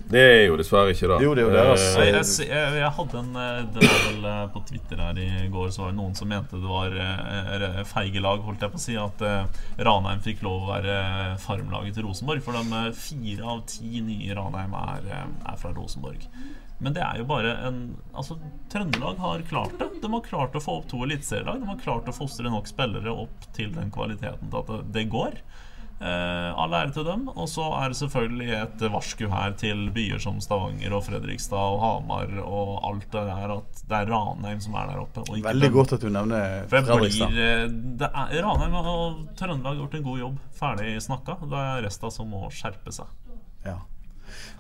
Det 0.09 0.21
er 0.25 0.45
jo 0.49 0.55
dessverre 0.57 0.95
ikke 0.95 1.09
det. 1.11 1.17
Jo, 1.25 1.35
det 1.37 1.43
er 1.43 1.49
jo 1.49 1.55
deres. 1.55 1.83
Eh, 2.01 2.07
Jeg, 2.09 2.15
jeg, 2.17 2.49
jeg, 2.49 2.77
jeg 2.81 2.93
hadde 2.97 3.19
en 3.21 3.35
eh, 3.43 3.59
Det 3.75 3.83
var 3.85 3.99
vel 4.07 4.29
eh, 4.31 4.45
på 4.55 4.63
Twitter 4.71 5.03
her 5.05 5.19
i 5.21 5.49
går 5.53 5.73
Så 5.75 5.83
var 5.83 5.91
det 5.93 5.99
noen 5.99 6.15
som 6.17 6.31
mente 6.33 6.61
det 6.63 6.71
var 6.71 6.97
feige 7.91 8.23
lag, 8.25 8.41
holdt 8.47 8.65
jeg 8.65 8.73
på 8.73 8.81
å 8.81 8.83
si, 8.83 8.97
at 9.01 9.25
Ranheim 9.85 10.23
fikk 10.25 10.41
lov 10.47 10.65
å 10.65 10.71
være 10.71 10.97
farmlaget 11.43 11.99
til 11.99 12.07
Rosenborg. 12.09 12.41
For 12.45 12.57
de 12.57 12.81
fire 12.97 13.53
av 13.53 13.61
ti 13.69 14.01
nye 14.05 14.31
i 14.31 14.35
Ranheim 14.37 14.75
er, 14.81 15.13
er 15.13 15.61
fra 15.61 15.75
Rosenborg. 15.77 16.25
Men 16.79 16.95
det 16.95 17.03
er 17.03 17.21
jo 17.21 17.27
bare 17.29 17.57
en 17.67 17.79
Altså, 18.15 18.37
Trøndelag 18.73 19.19
har 19.23 19.43
klart 19.51 19.77
det. 19.81 19.89
De 20.03 20.11
har 20.13 20.25
klart 20.27 20.57
å 20.59 20.63
få 20.63 20.81
opp 20.81 20.89
to 20.91 21.03
eliteserielag. 21.07 21.61
De 21.63 21.71
har 21.73 21.81
klart 21.83 22.09
å 22.11 22.15
fostre 22.17 22.51
nok 22.51 22.71
spillere 22.71 23.13
opp 23.13 23.49
til 23.57 23.73
den 23.77 23.91
kvaliteten 23.95 24.51
til 24.53 24.63
at 24.63 24.93
det 24.95 25.09
går. 25.13 25.41
Eh, 25.99 26.51
all 26.63 26.75
ære 26.79 26.93
til 26.95 27.07
dem. 27.09 27.25
Og 27.33 27.49
så 27.51 27.65
er 27.81 27.91
det 27.91 27.99
selvfølgelig 27.99 28.51
et 28.55 28.85
varsku 28.93 29.25
her 29.33 29.55
til 29.59 29.89
byer 29.95 30.23
som 30.23 30.39
Stavanger 30.43 30.95
og 30.95 31.03
Fredrikstad 31.09 31.59
og 31.59 31.81
Hamar 31.83 32.31
og 32.45 32.73
alt 32.87 33.09
det 33.11 33.25
der 33.27 33.55
at 33.57 33.83
det 33.83 33.99
er 33.99 34.13
Ranheim 34.13 34.63
som 34.63 34.79
er 34.79 34.93
der 34.93 35.03
oppe. 35.03 35.27
Veldig 35.49 35.73
godt 35.75 35.97
at 35.99 36.07
du 36.07 36.11
nevner 36.15 36.69
Fredrikstad. 36.71 37.35
blir, 37.35 38.07
er, 38.07 38.39
Ranheim 38.47 38.79
og 38.79 39.23
Trøndelag 39.39 39.75
har 39.75 39.81
gjort 39.83 39.99
en 39.99 40.07
god 40.07 40.23
jobb. 40.23 40.41
Ferdig 40.59 40.97
snakka. 41.03 41.39
Det 41.43 41.65
er 41.67 41.87
resten 41.89 42.15
som 42.15 42.31
må 42.31 42.47
skjerpe 42.55 42.95
seg. 42.95 43.11
Ja. 43.67 43.81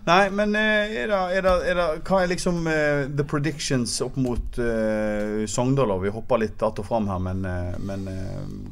Nei, 0.08 0.30
men 0.32 0.54
eh, 0.56 0.94
er 1.02 1.10
det, 1.10 1.16
er 1.36 1.44
det, 1.44 1.54
er 1.68 1.76
det, 1.76 1.86
hva 2.08 2.22
er 2.22 2.30
liksom 2.30 2.62
uh, 2.64 3.04
the 3.12 3.24
predictions 3.28 3.98
opp 4.00 4.16
mot 4.16 4.58
uh, 4.60 5.44
Sogndal? 5.46 5.92
Vi 6.00 6.12
hopper 6.14 6.38
litt 6.38 6.62
att 6.62 6.78
og 6.78 6.86
fram 6.86 7.08
her, 7.08 7.18
men, 7.18 7.44
uh, 7.44 7.74
men 7.78 8.06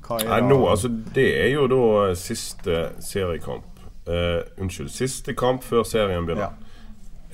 hva 0.06 0.20
er 0.20 0.30
Nei, 0.30 0.40
det 0.40 0.48
nå, 0.48 0.60
altså, 0.72 0.88
det 0.88 1.26
er 1.42 1.50
jo 1.52 1.66
da 1.68 2.14
siste 2.16 2.86
seriekamp. 3.04 3.72
Unnskyld, 4.06 4.92
siste 4.94 5.34
kamp 5.34 5.64
før 5.66 5.82
serien 5.84 6.28
begynner. 6.28 6.54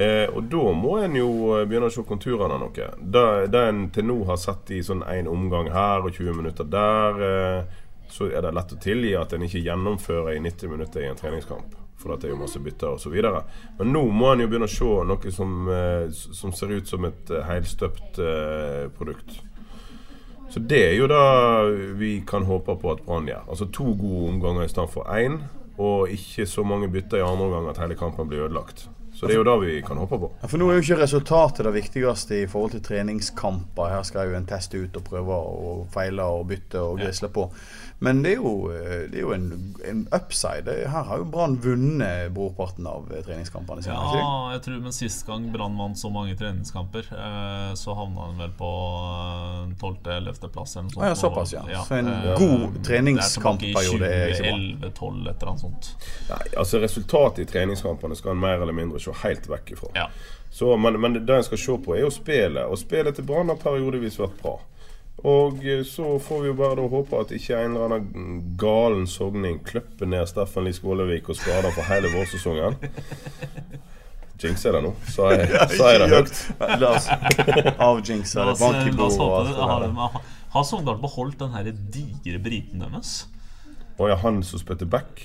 Eh, 0.00 0.24
og 0.32 0.46
da 0.48 0.70
må 0.72 0.94
en 1.04 1.18
jo 1.18 1.28
begynne 1.68 1.90
å 1.90 1.92
se 1.92 2.02
konturene 2.08 2.56
av 2.56 2.62
noe. 2.62 2.86
Det, 2.96 3.60
en 3.60 3.82
til 3.92 4.08
nå 4.08 4.16
har 4.30 4.40
sett 4.40 4.72
i 4.72 4.80
sånn 4.82 5.04
én 5.04 5.28
omgang 5.28 5.68
her 5.70 6.00
og 6.00 6.16
20 6.16 6.40
minutter 6.40 6.66
der, 6.72 7.20
så 8.10 8.30
er 8.32 8.40
det 8.46 8.54
lett 8.56 8.72
å 8.72 8.80
tilgi 8.82 9.12
at 9.20 9.36
en 9.36 9.44
ikke 9.44 9.62
gjennomfører 9.68 10.38
i 10.38 10.42
90 10.48 10.72
minutter 10.72 11.04
i 11.04 11.12
en 11.12 11.20
treningskamp. 11.20 11.76
For 12.02 12.16
at 12.16 12.26
jo 12.26 12.36
masse 12.38 12.58
bytter 12.58 12.96
osv. 12.96 13.14
Men 13.78 13.92
nå 13.94 14.02
må 14.10 14.32
en 14.32 14.42
jo 14.42 14.50
begynne 14.50 14.66
å 14.66 14.72
se 14.72 14.90
noe 15.06 15.32
som, 15.34 15.54
eh, 15.70 16.10
som 16.10 16.54
ser 16.56 16.74
ut 16.74 16.90
som 16.90 17.06
et 17.06 17.30
eh, 17.30 17.44
helstøpt 17.46 18.18
eh, 18.18 18.86
produkt. 18.96 19.38
Så 20.52 20.60
det 20.68 20.82
er 20.90 20.96
jo 20.98 21.06
det 21.08 21.20
vi 21.96 22.16
kan 22.28 22.44
håpe 22.44 22.74
på 22.76 22.90
at 22.92 23.04
Brann 23.06 23.30
gjør. 23.30 23.46
Altså 23.48 23.70
to 23.72 23.94
gode 23.96 24.34
omganger 24.34 24.66
i 24.66 24.72
stedet 24.72 24.90
for 24.92 25.08
én, 25.08 25.38
og 25.80 26.10
ikke 26.12 26.44
så 26.50 26.64
mange 26.66 26.90
bytter 26.92 27.22
i 27.22 27.24
andre 27.24 27.46
omgang 27.46 27.70
at 27.70 27.80
hele 27.80 27.96
kampen 27.96 28.28
blir 28.28 28.44
ødelagt. 28.44 28.84
Så 29.22 29.28
det 29.30 29.36
er 29.36 29.38
jo 29.38 29.44
det 29.46 29.52
vi 29.62 29.74
kan 29.86 30.00
håpe 30.02 30.18
på. 30.18 30.28
Ja, 30.42 30.48
For 30.50 30.58
nå 30.58 30.66
er 30.66 30.80
jo 30.80 30.82
ikke 30.82 30.96
resultatet 30.98 31.62
det 31.62 31.72
viktigste 31.76 32.40
i 32.42 32.46
forhold 32.50 32.72
til 32.74 32.82
treningskamper. 32.82 33.92
Her 33.92 34.02
skal 34.02 34.32
jo 34.32 34.34
en 34.34 34.48
teste 34.50 34.80
ut 34.82 34.98
og 34.98 35.04
prøve 35.06 35.36
og 35.62 35.84
feile 35.94 36.26
og 36.26 36.48
bytte 36.50 36.82
og 36.82 36.98
grisle 36.98 37.30
på. 37.30 37.44
Men 38.02 38.24
det 38.24 38.32
er 38.32 38.40
jo, 38.40 38.54
eh, 38.74 39.04
det 39.12 39.20
er 39.20 39.22
jo 39.22 39.30
en, 39.30 39.76
en 39.86 40.00
upside. 40.10 40.74
Her 40.90 41.06
har 41.06 41.20
jo 41.20 41.28
Brann 41.30 41.54
vunnet 41.62 42.32
brorparten 42.34 42.88
av 42.90 43.06
eh, 43.14 43.22
treningskampene 43.22 43.84
sine. 43.84 43.94
Ja, 43.94 44.32
jeg 44.56 44.64
tror 44.64 44.80
Men 44.82 44.96
sist 44.96 45.22
gang 45.28 45.44
Brann 45.54 45.78
vant 45.78 46.00
så 46.00 46.10
mange 46.10 46.34
treningskamper, 46.34 47.06
eh, 47.14 47.68
så 47.78 47.94
havna 47.94 48.26
han 48.26 48.42
vel 48.42 48.50
på 48.58 48.72
12.-11.-plass 49.78 50.74
eller 50.76 50.88
noe 50.88 50.94
sånt. 50.96 50.98
Å 50.98 51.12
ja, 51.12 51.14
såpass, 51.22 51.54
ja. 51.54 51.84
Så 51.86 52.00
en 52.00 52.10
eh, 52.10 52.34
god 52.42 52.80
treningskampperiode 52.90 54.10
er 54.10 54.34
ikke 54.34 54.50
bra. 54.50 54.58
tilbake 54.58 54.90
i 54.90 54.90
2011-12, 54.90 55.22
et 55.30 55.30
eller 55.30 55.52
annet 55.52 55.64
sånt. 55.68 55.92
Nei, 56.32 56.42
altså 56.64 56.82
Resultatet 56.82 57.44
i 57.44 57.48
treningskampene 57.52 58.18
skal 58.18 58.34
en 58.34 58.42
mer 58.42 58.58
eller 58.66 58.74
mindre 58.76 58.98
se 59.02 59.11
helt 59.22 59.48
vekk 59.50 59.74
ifra. 59.76 59.92
Ja. 59.94 60.08
Så, 60.52 60.76
men, 60.76 61.00
men 61.00 61.16
det 61.16 61.36
en 61.36 61.44
skal 61.44 61.58
se 61.58 61.78
på, 61.84 61.94
er 61.96 62.04
jo 62.04 62.10
spillet. 62.12 62.66
Og 62.68 62.78
spillet 62.80 63.16
til 63.16 63.24
Brann 63.28 63.48
har 63.52 63.60
periodevis 63.60 64.18
vært 64.20 64.36
bra. 64.42 64.58
Og 65.22 65.62
eh, 65.64 65.84
så 65.86 66.18
får 66.18 66.42
vi 66.42 66.50
jo 66.50 66.56
bare 66.58 66.76
da 66.80 66.88
håpe 66.90 67.20
at 67.20 67.32
ikke 67.36 67.56
en 67.56 67.76
eller 67.76 67.96
annen 67.96 68.42
galen 68.60 69.06
sogning 69.06 69.60
kløpper 69.64 70.08
ned 70.10 70.26
Steffen 70.28 70.66
Lie 70.66 70.76
Skålevik 70.76 71.30
og 71.30 71.38
skader 71.38 71.70
for 71.76 71.86
hele 71.88 72.10
vårsesongen. 72.12 72.76
Jinxer 74.42 74.74
det 74.74 74.82
nå? 74.82 74.92
Sa 75.14 75.30
jeg, 75.30 75.48
sa 75.78 75.92
jeg 75.92 76.02
det 76.02 76.08
høyt? 76.10 76.38
La 76.82 76.94
oss 76.96 77.08
avjinxe 77.12 78.48
det. 78.48 78.56
Bank 78.58 78.88
i 78.88 78.94
bordet 78.98 80.22
har 80.52 80.64
Sogndal 80.68 80.98
beholdt 81.00 81.38
den 81.40 81.54
her 81.54 81.70
digre 81.72 82.40
briten 82.42 82.82
deres? 82.84 83.22
Å 83.96 84.08
ja, 84.10 84.18
han 84.20 84.42
som 84.44 84.60
spytter 84.60 84.88
back? 84.90 85.22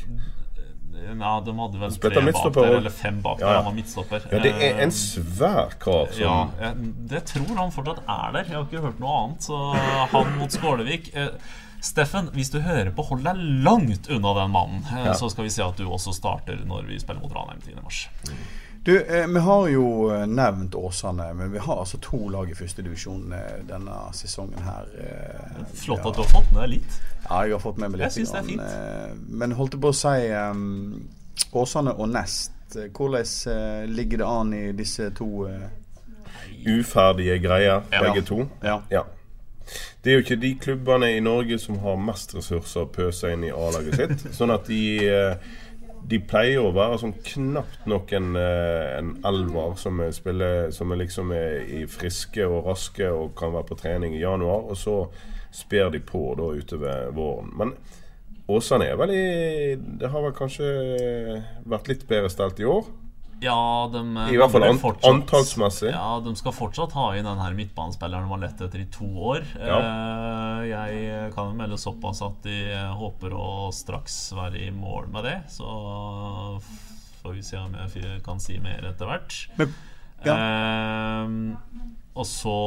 Ja, 0.98 1.34
de 1.46 1.54
hadde 1.58 1.80
vel 1.82 1.94
tre 2.02 2.10
bak 2.34 2.54
der, 2.58 2.76
eller 2.78 2.90
fem 2.94 3.22
bak 3.22 3.40
Ja, 3.40 3.48
der. 3.48 3.56
Han 3.62 3.66
var 3.70 3.76
midtstopper. 3.78 4.26
Ja, 4.32 4.40
det 4.44 4.52
er 4.56 4.66
Eh, 4.78 4.84
en 4.84 4.92
svær 4.92 5.72
kar 5.80 6.12
som 6.12 6.22
Ja, 6.22 6.36
jeg, 6.62 6.92
det 7.14 7.24
tror 7.32 7.56
han 7.58 7.72
fortsatt 7.72 8.02
er 8.08 8.32
der. 8.34 8.44
Jeg 8.50 8.56
har 8.58 8.66
ikke 8.68 8.82
hørt 8.88 9.00
noe 9.00 9.16
annet. 9.24 9.48
Så 9.48 9.62
han 10.12 10.38
mot 10.40 10.52
Skålevik 10.52 11.12
eh, 11.16 11.30
Steffen, 11.82 12.32
hvis 12.34 12.50
du 12.50 12.60
hører 12.66 12.90
på, 12.92 13.04
hold 13.06 13.22
deg 13.24 13.38
langt 13.64 14.10
unna 14.10 14.34
den 14.42 14.52
mannen. 14.52 14.84
Eh, 14.92 15.06
Ja. 15.06 15.14
Så 15.14 15.30
skal 15.32 15.46
vi 15.46 15.50
se 15.54 15.64
at 15.64 15.78
du 15.78 15.86
også 15.88 16.14
starter 16.18 16.58
når 16.66 16.88
vi 16.90 16.98
spiller 17.00 17.22
mot 17.22 17.32
Ranheim 17.38 17.62
10. 17.62 17.78
mars. 17.84 18.08
Du, 18.88 19.02
eh, 19.02 19.28
vi 19.28 19.40
har 19.40 19.68
jo 19.68 19.88
eh, 20.16 20.22
nevnt 20.28 20.76
Åsane, 20.76 21.34
men 21.34 21.52
vi 21.52 21.60
har 21.60 21.80
altså 21.80 21.98
to 22.00 22.30
lag 22.32 22.48
i 22.48 22.54
førstedivisjon 22.56 23.34
eh, 23.36 23.58
denne 23.68 23.98
sesongen 24.16 24.64
her. 24.64 24.88
Eh, 25.04 25.58
Flott 25.76 26.06
ja. 26.06 26.08
at 26.08 26.16
du 26.16 26.22
har 26.22 26.30
fått 26.32 26.54
med 26.54 26.62
deg 26.62 26.72
litt. 26.78 26.96
Ja, 27.26 27.42
jeg 27.44 27.58
har 27.58 27.60
fått 27.66 27.82
med 27.84 27.92
meg 27.92 28.00
litt. 28.00 28.06
Jeg 28.06 28.16
synes 28.22 28.32
det 28.32 28.40
er 28.40 28.48
grann, 28.54 29.10
eh, 29.10 29.18
Men 29.42 29.58
holdt 29.60 29.76
jeg 29.76 29.84
på 29.84 29.92
å 29.92 29.98
si 30.00 30.14
um, 30.32 30.64
Åsane 31.52 31.98
og 32.00 32.08
Nest. 32.16 32.56
Hvordan 32.96 33.28
eh, 33.58 33.84
ligger 33.92 34.24
det 34.24 34.32
an 34.38 34.56
i 34.56 34.64
disse 34.80 35.10
to 35.20 35.30
eh, 35.52 35.68
uferdige 36.78 37.38
greier, 37.44 37.84
Ja. 37.92 38.02
begge 38.08 38.24
to. 38.32 38.46
Ja. 38.64 38.80
Ja. 38.92 39.04
Det 40.04 40.14
er 40.14 40.22
jo 40.22 40.24
ikke 40.24 40.42
de 40.48 40.56
klubbene 40.64 41.12
i 41.18 41.20
Norge 41.20 41.60
som 41.60 41.84
har 41.84 42.00
mest 42.00 42.32
ressurser 42.40 42.88
å 42.88 42.92
pøse 42.92 43.36
inn 43.36 43.44
i 43.44 43.52
A-laget 43.52 44.00
sitt. 44.00 44.30
Sånn 44.40 44.56
at 44.56 44.72
de 44.72 44.84
eh, 45.12 45.56
De 46.08 46.20
pleier 46.24 46.64
å 46.64 46.72
være 46.76 47.00
sånn 47.02 47.16
knapt 47.26 47.88
nok 47.90 48.14
en, 48.16 48.36
eh, 48.40 48.98
en 48.98 49.10
elver 49.28 49.76
som 49.80 50.00
er, 50.00 50.14
spiller, 50.16 50.72
som 50.72 50.92
er 50.92 51.02
liksom 51.02 51.34
er 51.36 51.66
i 51.68 51.82
friske 51.92 52.46
og 52.48 52.70
raske 52.70 53.10
og 53.12 53.36
kan 53.36 53.52
være 53.52 53.68
på 53.68 53.80
trening 53.82 54.16
i 54.16 54.24
januar. 54.24 54.70
Og 54.72 54.80
så 54.80 54.98
sper 55.52 55.92
de 55.92 56.00
på 56.00 56.30
da 56.40 56.52
utover 56.56 57.12
våren. 57.16 57.52
Men 57.58 57.76
Åsane 58.48 58.86
er 58.88 58.96
vel 58.96 59.12
Det 60.00 60.08
har 60.08 60.24
vel 60.24 60.32
kanskje 60.32 60.68
vært 61.68 61.90
litt 61.92 62.08
bedre 62.08 62.32
stelt 62.32 62.62
i 62.64 62.70
år? 62.70 62.88
Ja, 63.40 63.88
de 63.94 64.00
I 64.34 64.38
hvert 64.40 64.50
fall 64.52 64.64
an- 64.66 64.80
fortsatt- 64.82 65.12
antallsmessig. 65.12 65.92
Ja, 65.92 66.20
de 66.26 66.32
skal 66.40 66.52
fortsatt 66.58 66.92
ha 66.98 67.12
inn 67.16 67.26
den 67.28 67.38
her 67.38 67.54
midtbanespilleren 67.54 68.26
de 68.26 68.30
har 68.34 68.42
lett 68.42 68.62
etter 68.66 68.80
i 68.82 68.86
to 68.92 69.06
år. 69.06 69.44
Ja. 69.60 69.78
jeg 70.66 71.34
kan 71.36 71.54
melde 71.58 71.78
såpass 71.78 72.22
at 72.26 72.42
de 72.44 72.58
håper 72.98 73.36
å 73.38 73.70
straks 73.74 74.34
være 74.34 74.58
i 74.68 74.72
mål 74.72 75.08
med 75.14 75.24
det. 75.30 75.36
Så 75.54 75.68
får 77.22 77.34
vi 77.36 77.42
se 77.46 77.58
om 77.62 77.74
jeg 77.78 78.24
kan 78.26 78.40
si 78.40 78.58
mer 78.64 78.82
etter 78.90 79.06
hvert. 79.06 79.38
Ja. 80.26 80.34
Eh, 80.34 81.28
og 82.18 82.26
så 82.26 82.58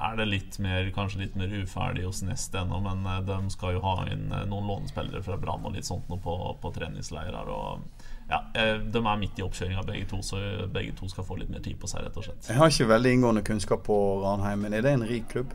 er 0.00 0.16
det 0.16 0.28
litt 0.30 0.58
mer, 0.58 0.90
kanskje 0.94 1.24
litt 1.24 1.36
mer 1.38 1.52
uferdig 1.60 2.06
hos 2.06 2.22
Nest 2.26 2.54
ennå, 2.54 2.80
men 2.84 3.04
eh, 3.06 3.20
de 3.26 3.40
skal 3.52 3.76
jo 3.76 3.84
ha 3.84 4.06
inn 4.08 4.30
eh, 4.32 4.46
noen 4.48 4.70
lånespillere 4.70 5.22
fra 5.24 5.36
Brann 5.40 5.66
og 5.66 5.76
litt 5.76 5.88
sånt 5.88 6.08
nå 6.10 6.20
på, 6.24 6.36
på 6.62 6.72
treningsleirer. 6.76 7.50
Og 7.50 8.06
ja, 8.30 8.40
eh, 8.54 8.76
de 8.80 9.02
er 9.02 9.20
midt 9.20 9.40
i 9.40 9.44
oppkjøringa 9.44 9.84
begge 9.86 10.08
to, 10.10 10.22
så 10.24 10.40
begge 10.72 10.94
to 10.98 11.08
skal 11.10 11.26
få 11.26 11.40
litt 11.40 11.52
mer 11.52 11.62
tid 11.64 11.78
på 11.80 11.90
seg, 11.90 12.06
rett 12.06 12.16
og 12.16 12.26
slett. 12.28 12.48
Jeg 12.48 12.60
har 12.60 12.72
ikke 12.72 12.90
veldig 12.94 13.14
inngående 13.16 13.44
kunnskap 13.46 13.84
på 13.88 13.98
Ranheim, 14.24 14.64
men 14.64 14.76
er 14.76 14.86
det 14.86 14.96
en 14.96 15.06
rik 15.08 15.28
klubb? 15.32 15.54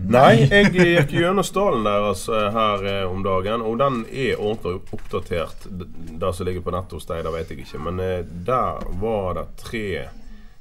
Nei, 0.00 0.46
jeg 0.46 0.70
gikk 0.74 1.16
gjennom 1.16 1.46
stallen 1.46 1.86
deres 1.86 2.26
eh, 2.30 2.48
her 2.56 2.86
om 3.08 3.24
dagen, 3.26 3.64
og 3.64 3.80
den 3.80 4.04
er 4.10 4.36
ordentlig 4.38 4.80
oppdatert. 4.96 5.68
Det 5.70 6.34
som 6.36 6.48
ligger 6.48 6.66
på 6.66 6.74
nettet 6.74 6.98
hos 6.98 7.08
deg, 7.08 7.24
det 7.26 7.34
vet 7.36 7.52
jeg 7.54 7.64
ikke. 7.64 7.84
Men 7.88 8.02
der 8.46 8.90
var 9.00 9.38
det 9.38 9.46
tre 9.64 9.86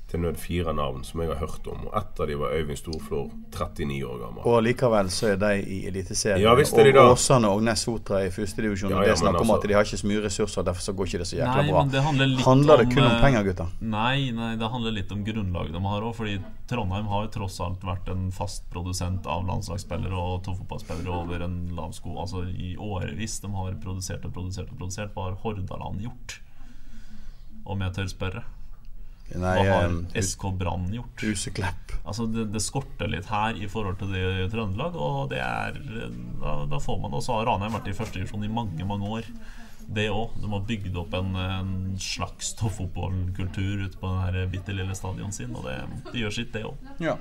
til 0.10 0.19
nød 0.24 0.38
fire 0.41 0.74
navn 0.74 1.04
som 1.06 1.22
jeg 1.22 1.30
har 1.30 1.38
hørt 1.43 1.67
om. 1.69 1.84
Og 1.88 1.98
ett 1.98 2.19
av 2.19 2.28
de 2.28 2.36
var 2.39 2.54
Øyvind 2.58 2.78
Storflor, 2.80 3.30
39 3.54 4.00
år 4.10 4.17
gammel. 4.24 4.43
Og 4.50 4.63
likevel 4.65 5.12
så 5.13 5.28
er 5.34 5.38
de 5.41 5.52
i 5.62 5.78
Eliteserien. 5.89 6.41
Ja, 6.41 6.56
visst 6.58 6.78
er 6.78 6.89
de 6.89 6.93
da. 6.98 7.04
og 7.06 7.17
Åsane 7.17 7.48
og 7.54 7.62
Ness 7.63 7.86
Sotra 7.86 8.24
i 8.26 8.32
førstedivisjon. 8.34 8.89
Ja, 8.89 9.04
ja, 9.04 9.04
det 9.06 9.12
er 9.13 9.22
snakk 9.22 9.34
men 9.38 9.41
om 9.41 9.48
altså- 9.54 9.63
at 9.63 9.67
de 9.69 9.74
har 9.78 9.84
ikke 9.86 10.02
så 10.02 10.08
mye 10.10 10.24
ressurser, 10.26 10.63
derfor 10.65 10.82
så 10.82 10.95
går 10.98 11.06
ikke 11.12 11.22
det 11.22 11.28
så 11.30 11.38
jækla 11.38 11.62
Nei, 11.63 11.72
bra. 11.72 11.84
det 11.93 12.04
handler 12.04 12.26
litt 12.34 12.45
handler 12.45 12.78
det 12.78 12.89
kun 12.95 13.04
om 13.04 13.12
om 13.12 13.22
penger, 13.22 13.43
gutta? 13.43 13.67
Nei, 13.82 14.32
nei, 14.32 14.56
det 14.56 14.72
handler 14.72 14.91
litt 14.91 15.12
om 15.12 15.24
grunnlaget 15.26 15.72
de 15.74 15.82
har 15.86 16.02
òg. 16.02 16.15
Fordi 16.15 16.39
Trondheim 16.67 17.06
har 17.06 17.24
jo 17.26 17.32
tross 17.39 17.60
alt 17.62 17.82
vært 17.82 18.10
en 18.10 18.32
fast 18.32 18.69
produsent 18.69 19.26
av 19.28 19.45
landslagsspillere 19.45 20.13
og 20.13 20.43
toppfotballspillere 20.43 21.10
over 21.10 21.41
en 21.43 21.69
lav 21.76 21.93
sko. 21.93 22.17
Altså 22.19 22.43
i 22.50 22.76
årevis. 22.76 23.39
De 23.41 23.48
har 23.54 23.74
produsert 23.82 24.26
og 24.26 24.34
produsert 24.34 24.69
og 24.72 24.78
produsert. 24.78 25.13
Hva 25.13 25.30
har 25.30 25.36
Hordaland 25.43 26.02
gjort? 26.02 26.39
Om 27.65 27.80
jeg 27.82 27.93
tør 27.93 28.10
spørre. 28.10 28.43
Nei, 29.38 29.56
Hva 29.62 29.76
har 29.76 29.92
eh, 29.92 30.22
SK 30.26 30.48
Brann 30.58 30.88
gjort? 30.94 31.22
Huseklepp. 31.22 31.94
Altså 32.02 32.26
det, 32.32 32.48
det 32.54 32.62
skorter 32.65 33.12
litt 33.12 33.30
her 33.30 33.58
i 33.60 33.70
forhold 33.70 34.00
til 34.00 34.13
det 34.15 34.24
i 34.26 34.48
Trøndelag, 34.50 34.98
og 34.98 35.30
det 35.34 35.42
er 35.44 35.78
Da, 36.39 36.56
da 36.72 36.80
får 36.82 36.98
man 37.04 37.13
Og 37.13 37.22
så 37.26 37.36
har 37.38 37.50
Ranheim 37.50 37.76
vært 37.78 37.92
i 37.92 37.98
første 37.98 38.18
divisjon 38.18 38.48
i 38.48 38.52
mange, 38.52 38.88
mange 38.89 39.12
år. 39.20 39.30
Det 39.89 40.06
òg. 40.13 40.36
De 40.38 40.49
har 40.52 40.65
bygd 40.69 40.97
opp 41.02 41.15
en, 41.17 41.32
en 41.41 41.71
slags 42.02 42.52
fotballkultur 42.60 43.86
ute 43.88 43.97
på 43.97 44.10
den 44.12 44.19
her 44.21 44.52
bitte 44.52 44.75
lille 44.75 44.93
stadion 44.97 45.34
sin, 45.34 45.56
og 45.58 45.65
det, 45.65 45.80
det 46.12 46.21
gjør 46.21 46.36
sitt, 46.36 46.52
det 46.54 46.62
òg. 46.67 46.91
Ja. 47.02 47.15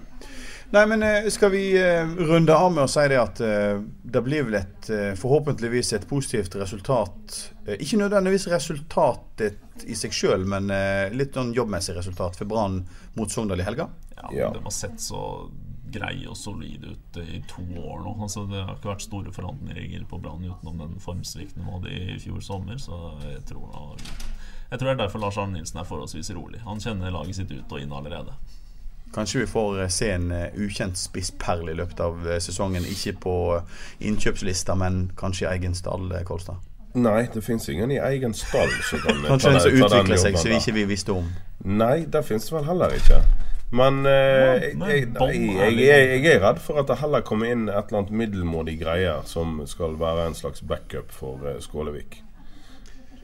Nei, 0.75 0.83
men 0.91 1.03
eh, 1.03 1.29
skal 1.33 1.53
vi 1.55 1.63
eh, 1.81 2.11
runde 2.29 2.53
av 2.53 2.75
med 2.75 2.85
å 2.85 2.91
si 2.93 3.07
det 3.09 3.17
at 3.17 3.41
eh, 3.41 3.79
det 4.05 4.21
blir 4.27 4.45
vel 4.51 4.59
et 4.61 4.91
forhåpentligvis 5.17 5.95
et 5.97 6.05
positivt 6.09 6.59
resultat. 6.61 7.39
Ikke 7.79 8.01
nødvendigvis 8.01 8.49
resultatet 8.53 9.87
i 9.89 9.97
seg 9.97 10.13
sjøl, 10.17 10.45
men 10.49 10.71
litt 11.15 11.37
sånn 11.37 11.53
jobbmessig 11.57 11.97
resultat 11.97 12.37
for 12.39 12.49
Brann 12.49 12.81
mot 13.17 13.33
Sogndal 13.33 13.61
i 13.61 13.67
helga. 13.67 13.89
Ja, 14.17 14.29
Ja. 14.35 14.53
De 14.53 14.63
har 14.65 14.75
sett 14.75 15.01
så 15.01 15.21
greie 15.93 16.29
og 16.29 16.37
solid 16.39 16.85
ut 16.85 17.19
i 17.23 17.41
to 17.51 17.65
år 17.79 18.05
nå. 18.05 18.15
Altså, 18.27 18.45
det 18.51 18.63
har 18.63 18.77
ikke 18.77 18.93
vært 18.93 19.07
store 19.07 19.33
forandringer 19.35 20.05
på 20.11 20.21
Brann 20.23 20.47
utenom 20.47 20.85
den 20.85 21.01
formsvikten 21.03 21.65
de 21.65 21.73
hadde 21.73 21.95
i 21.95 22.19
fjor 22.23 22.45
sommer, 22.45 22.79
så 22.83 23.19
jeg 23.25 23.45
tror 23.51 23.69
da, 23.75 24.15
jeg 24.71 24.79
tror 24.79 24.91
det 24.91 24.95
er 24.95 25.03
derfor 25.03 25.25
Lars 25.25 25.39
Arne 25.41 25.57
Nilsen 25.57 25.81
er 25.81 25.89
forholdsvis 25.89 26.31
rolig. 26.37 26.61
Han 26.67 26.81
kjenner 26.81 27.13
laget 27.15 27.41
sitt 27.41 27.53
ut 27.53 27.73
og 27.73 27.81
inn 27.81 27.93
allerede. 27.95 28.37
Kanskje 29.15 29.41
vi 29.41 29.47
får 29.47 29.81
eh, 29.81 29.89
se 29.89 30.11
en 30.13 30.31
eh, 30.31 30.59
ukjent 30.61 30.99
spissperle 30.99 31.73
i 31.73 31.77
løpet 31.79 32.01
av 32.05 32.27
eh, 32.29 32.41
sesongen. 32.45 32.85
Ikke 32.85 33.15
på 33.17 33.37
innkjøpslista, 34.05 34.77
men 34.77 35.07
kanskje 35.17 35.47
i 35.47 35.51
egen 35.55 35.75
stall, 35.75 36.13
Kolstad. 36.29 36.61
Nei, 36.99 37.29
det 37.33 37.41
fins 37.45 37.69
ingen 37.69 37.91
i 37.93 37.99
egen 38.01 38.35
stall 38.35 38.71
som 38.89 39.01
kan 39.05 39.21
Kanskje 39.25 39.53
den 39.53 39.61
som 39.61 39.77
utvikler 39.77 40.21
seg 40.21 40.39
som 40.41 40.51
vi 40.51 40.57
ikke 40.61 40.77
vi 40.77 40.85
visste 40.89 41.17
om. 41.17 41.29
Nei, 41.65 42.05
det 42.09 42.25
fins 42.27 42.49
vel 42.53 42.65
heller 42.69 42.97
ikke. 42.97 43.23
Men 43.71 43.99
eh, 44.09 44.71
jeg, 44.73 44.77
jeg, 44.81 45.09
jeg, 45.13 45.75
jeg, 45.77 46.31
er 46.33 46.41
redd 46.41 46.61
for 46.65 46.81
at 46.81 46.89
det 46.89 46.97
heller 47.03 47.21
kommer 47.27 47.51
inn 47.53 47.67
et 47.69 47.91
eller 47.91 47.99
annet 48.01 48.15
middelmådig 48.17 48.79
greier 48.81 49.27
som 49.29 49.59
skal 49.69 49.99
være 50.01 50.31
en 50.31 50.37
slags 50.39 50.63
backup 50.65 51.13
for 51.13 51.45
eh, 51.51 51.59
Skålevik. 51.61 52.23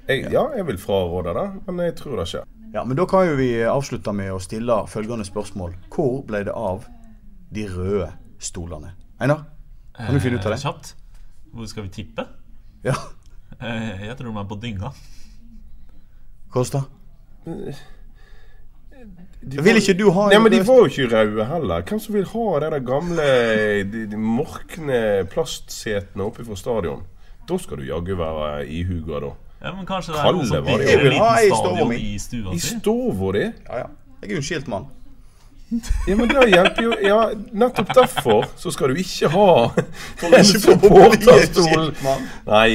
Jeg, 0.04 0.26
ja, 0.34 0.42
jeg 0.52 0.66
vil 0.68 0.76
fraråde 0.78 1.32
det, 1.32 1.46
men 1.64 1.80
jeg 1.86 1.94
tror 1.96 2.20
det 2.20 2.26
skjer. 2.28 2.44
Ja, 2.74 2.82
men 2.84 2.98
Da 2.98 3.06
kan 3.08 3.24
jo 3.30 3.38
vi 3.38 3.48
avslutte 3.64 4.12
med 4.12 4.34
å 4.34 4.40
stille 4.42 4.82
følgende 4.90 5.24
spørsmål. 5.24 5.78
Hvor 5.94 6.20
ble 6.28 6.42
det 6.44 6.52
av 6.52 6.84
de 7.54 7.64
røde 7.70 8.10
stolene? 8.42 8.92
Einar, 9.22 9.46
kan 9.96 10.12
du 10.12 10.20
finne 10.20 10.36
ut 10.36 10.44
av 10.44 10.52
Eh, 10.52 10.58
det? 10.58 10.64
Kjapt. 10.66 10.94
Hvor 11.54 11.70
skal 11.70 11.86
vi 11.88 11.94
tippe? 12.02 12.26
Ja, 12.84 12.98
Eh, 13.62 14.02
Jeg 14.08 14.16
tror 14.18 14.32
de 14.32 14.38
er 14.40 14.46
på 14.50 14.56
dynga. 14.60 14.88
Kolstad? 16.50 16.88
De 19.44 19.60
Vil 19.60 19.76
ikke 19.76 19.92
du 19.98 20.06
ha 20.16 20.28
Nei, 20.32 20.38
men 20.40 20.52
De 20.54 20.60
var 20.64 20.78
jo 20.80 20.88
ikke 20.88 21.08
røde 21.12 21.44
heller. 21.50 21.82
Hvem 21.84 22.00
som 22.00 22.14
vil 22.16 22.24
ha 22.30 22.44
de 22.64 22.70
der 22.72 22.84
gamle 22.86 23.26
de, 23.92 24.04
de 24.08 24.16
morkne 24.20 25.00
plastsetene 25.32 26.24
oppe 26.24 26.46
fra 26.46 26.56
stadion? 26.56 27.02
Da 27.44 27.58
skal 27.60 27.82
du 27.82 27.84
jaggu 27.90 28.16
være 28.16 28.64
ihuga, 28.72 29.20
da. 29.26 29.32
Ja, 29.64 29.72
men 29.76 29.84
kanskje 29.88 30.14
det 30.14 30.20
er 30.20 30.24
Kalle 30.28 30.38
noen 30.40 30.48
som 30.48 30.64
bygger 30.64 30.90
en 30.94 31.06
liten 31.12 31.56
stadion 31.60 31.92
i 31.96 32.18
stua 32.20 32.52
I 32.56 32.60
si? 32.60 32.74
stova 32.78 33.32
di? 33.36 33.44
Ja, 33.68 33.82
ja. 33.84 33.88
Jeg 34.22 34.30
er 34.30 34.32
jo 34.32 34.40
en 34.40 34.48
skilt 34.48 34.70
mann. 34.72 34.86
Ja, 36.06 36.14
men 36.16 36.28
det 36.28 36.42
hjelper 36.52 36.84
jo 36.84 36.96
Ja, 37.02 37.20
nettopp 37.56 37.88
derfor 37.96 38.44
så 38.60 38.70
skal 38.72 38.92
du 38.92 39.00
ikke 39.00 39.30
ha 39.32 39.46
en 40.28 40.44
supporterstol. 40.48 41.88
Nei. 42.04 42.18
Nei. 42.46 42.68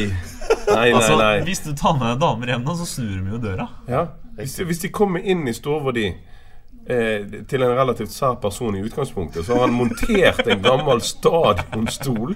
Nei, 0.70 0.74
nei, 0.74 0.88
Altså. 0.98 1.18
Hvis 1.46 1.62
du 1.66 1.72
tar 1.78 1.94
med 1.98 2.10
deg 2.14 2.22
damer 2.24 2.54
hjem, 2.54 2.66
da, 2.66 2.74
så 2.80 2.88
snur 2.90 3.12
de 3.22 3.36
jo 3.36 3.42
døra. 3.44 3.68
Ja. 3.90 4.08
Hvis, 4.40 4.56
de, 4.60 4.68
hvis 4.70 4.84
de 4.86 4.92
kommer 4.96 5.24
inn 5.24 5.48
i 5.48 5.54
stova 5.54 5.92
di 5.96 6.08
eh, 6.10 7.26
til 7.50 7.66
en 7.66 7.76
relativt 7.78 8.12
sær 8.14 8.38
person 8.42 8.76
i 8.78 8.84
utgangspunktet, 8.86 9.46
så 9.46 9.58
har 9.58 9.68
han 9.68 9.76
montert 9.76 10.48
en 10.48 10.62
gammel 10.64 11.02
stadionstol. 11.06 12.36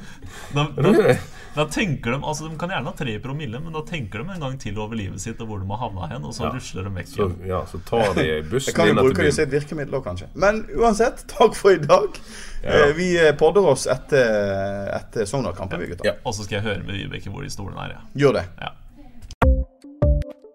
Da, 0.53 0.67
da, 0.77 1.15
da 1.53 1.65
tenker 1.69 2.15
De 2.15 2.17
altså 2.19 2.47
de 2.49 2.55
kan 2.57 2.71
gjerne 2.73 2.89
ha 2.89 2.95
tre 2.97 3.15
promille, 3.21 3.59
men 3.61 3.73
da 3.75 3.83
tenker 3.85 4.23
de 4.23 4.35
en 4.35 4.41
gang 4.41 4.55
til 4.61 4.77
over 4.81 4.97
livet 4.97 5.21
sitt 5.21 5.41
og 5.41 5.49
hvor 5.51 5.61
de 5.61 5.69
har 5.69 5.81
havna 5.83 6.09
hen, 6.13 6.23
og 6.25 6.33
så 6.33 6.49
rusler 6.53 6.87
de 6.89 6.93
vekk. 6.95 7.11
Så, 7.13 7.29
ja, 7.49 7.63
så 7.69 7.81
tar 7.89 8.13
de 8.17 8.27
bussen 8.51 8.77
kan 8.77 8.89
jo 8.89 8.97
bruke 8.99 9.21
det 9.21 9.33
som 9.35 9.43
byen. 9.43 9.49
et 9.51 9.55
virkemiddel 9.59 9.99
òg, 9.99 10.05
kanskje. 10.07 10.29
Men 10.45 10.63
uansett, 10.77 11.25
takk 11.33 11.57
for 11.57 11.75
i 11.75 11.81
dag. 11.81 12.21
Ja. 12.63 12.85
Vi 12.97 13.09
eh, 13.19 13.33
podder 13.37 13.65
oss 13.73 13.87
etter, 13.91 14.87
etter 14.95 15.27
Sogndal-kampen, 15.29 15.81
vi 15.83 15.91
gutter. 15.93 16.07
Ja. 16.09 16.15
Og 16.23 16.33
så 16.37 16.45
skal 16.47 16.59
jeg 16.61 16.67
høre 16.69 16.85
med 16.87 16.95
Vibeke 17.01 17.33
hvor 17.33 17.43
de 17.45 17.51
stolene 17.53 17.89
er. 17.89 17.97
Ja. 17.97 18.05
Gjør 18.23 18.39
det. 18.41 18.47
Ja. 18.61 18.71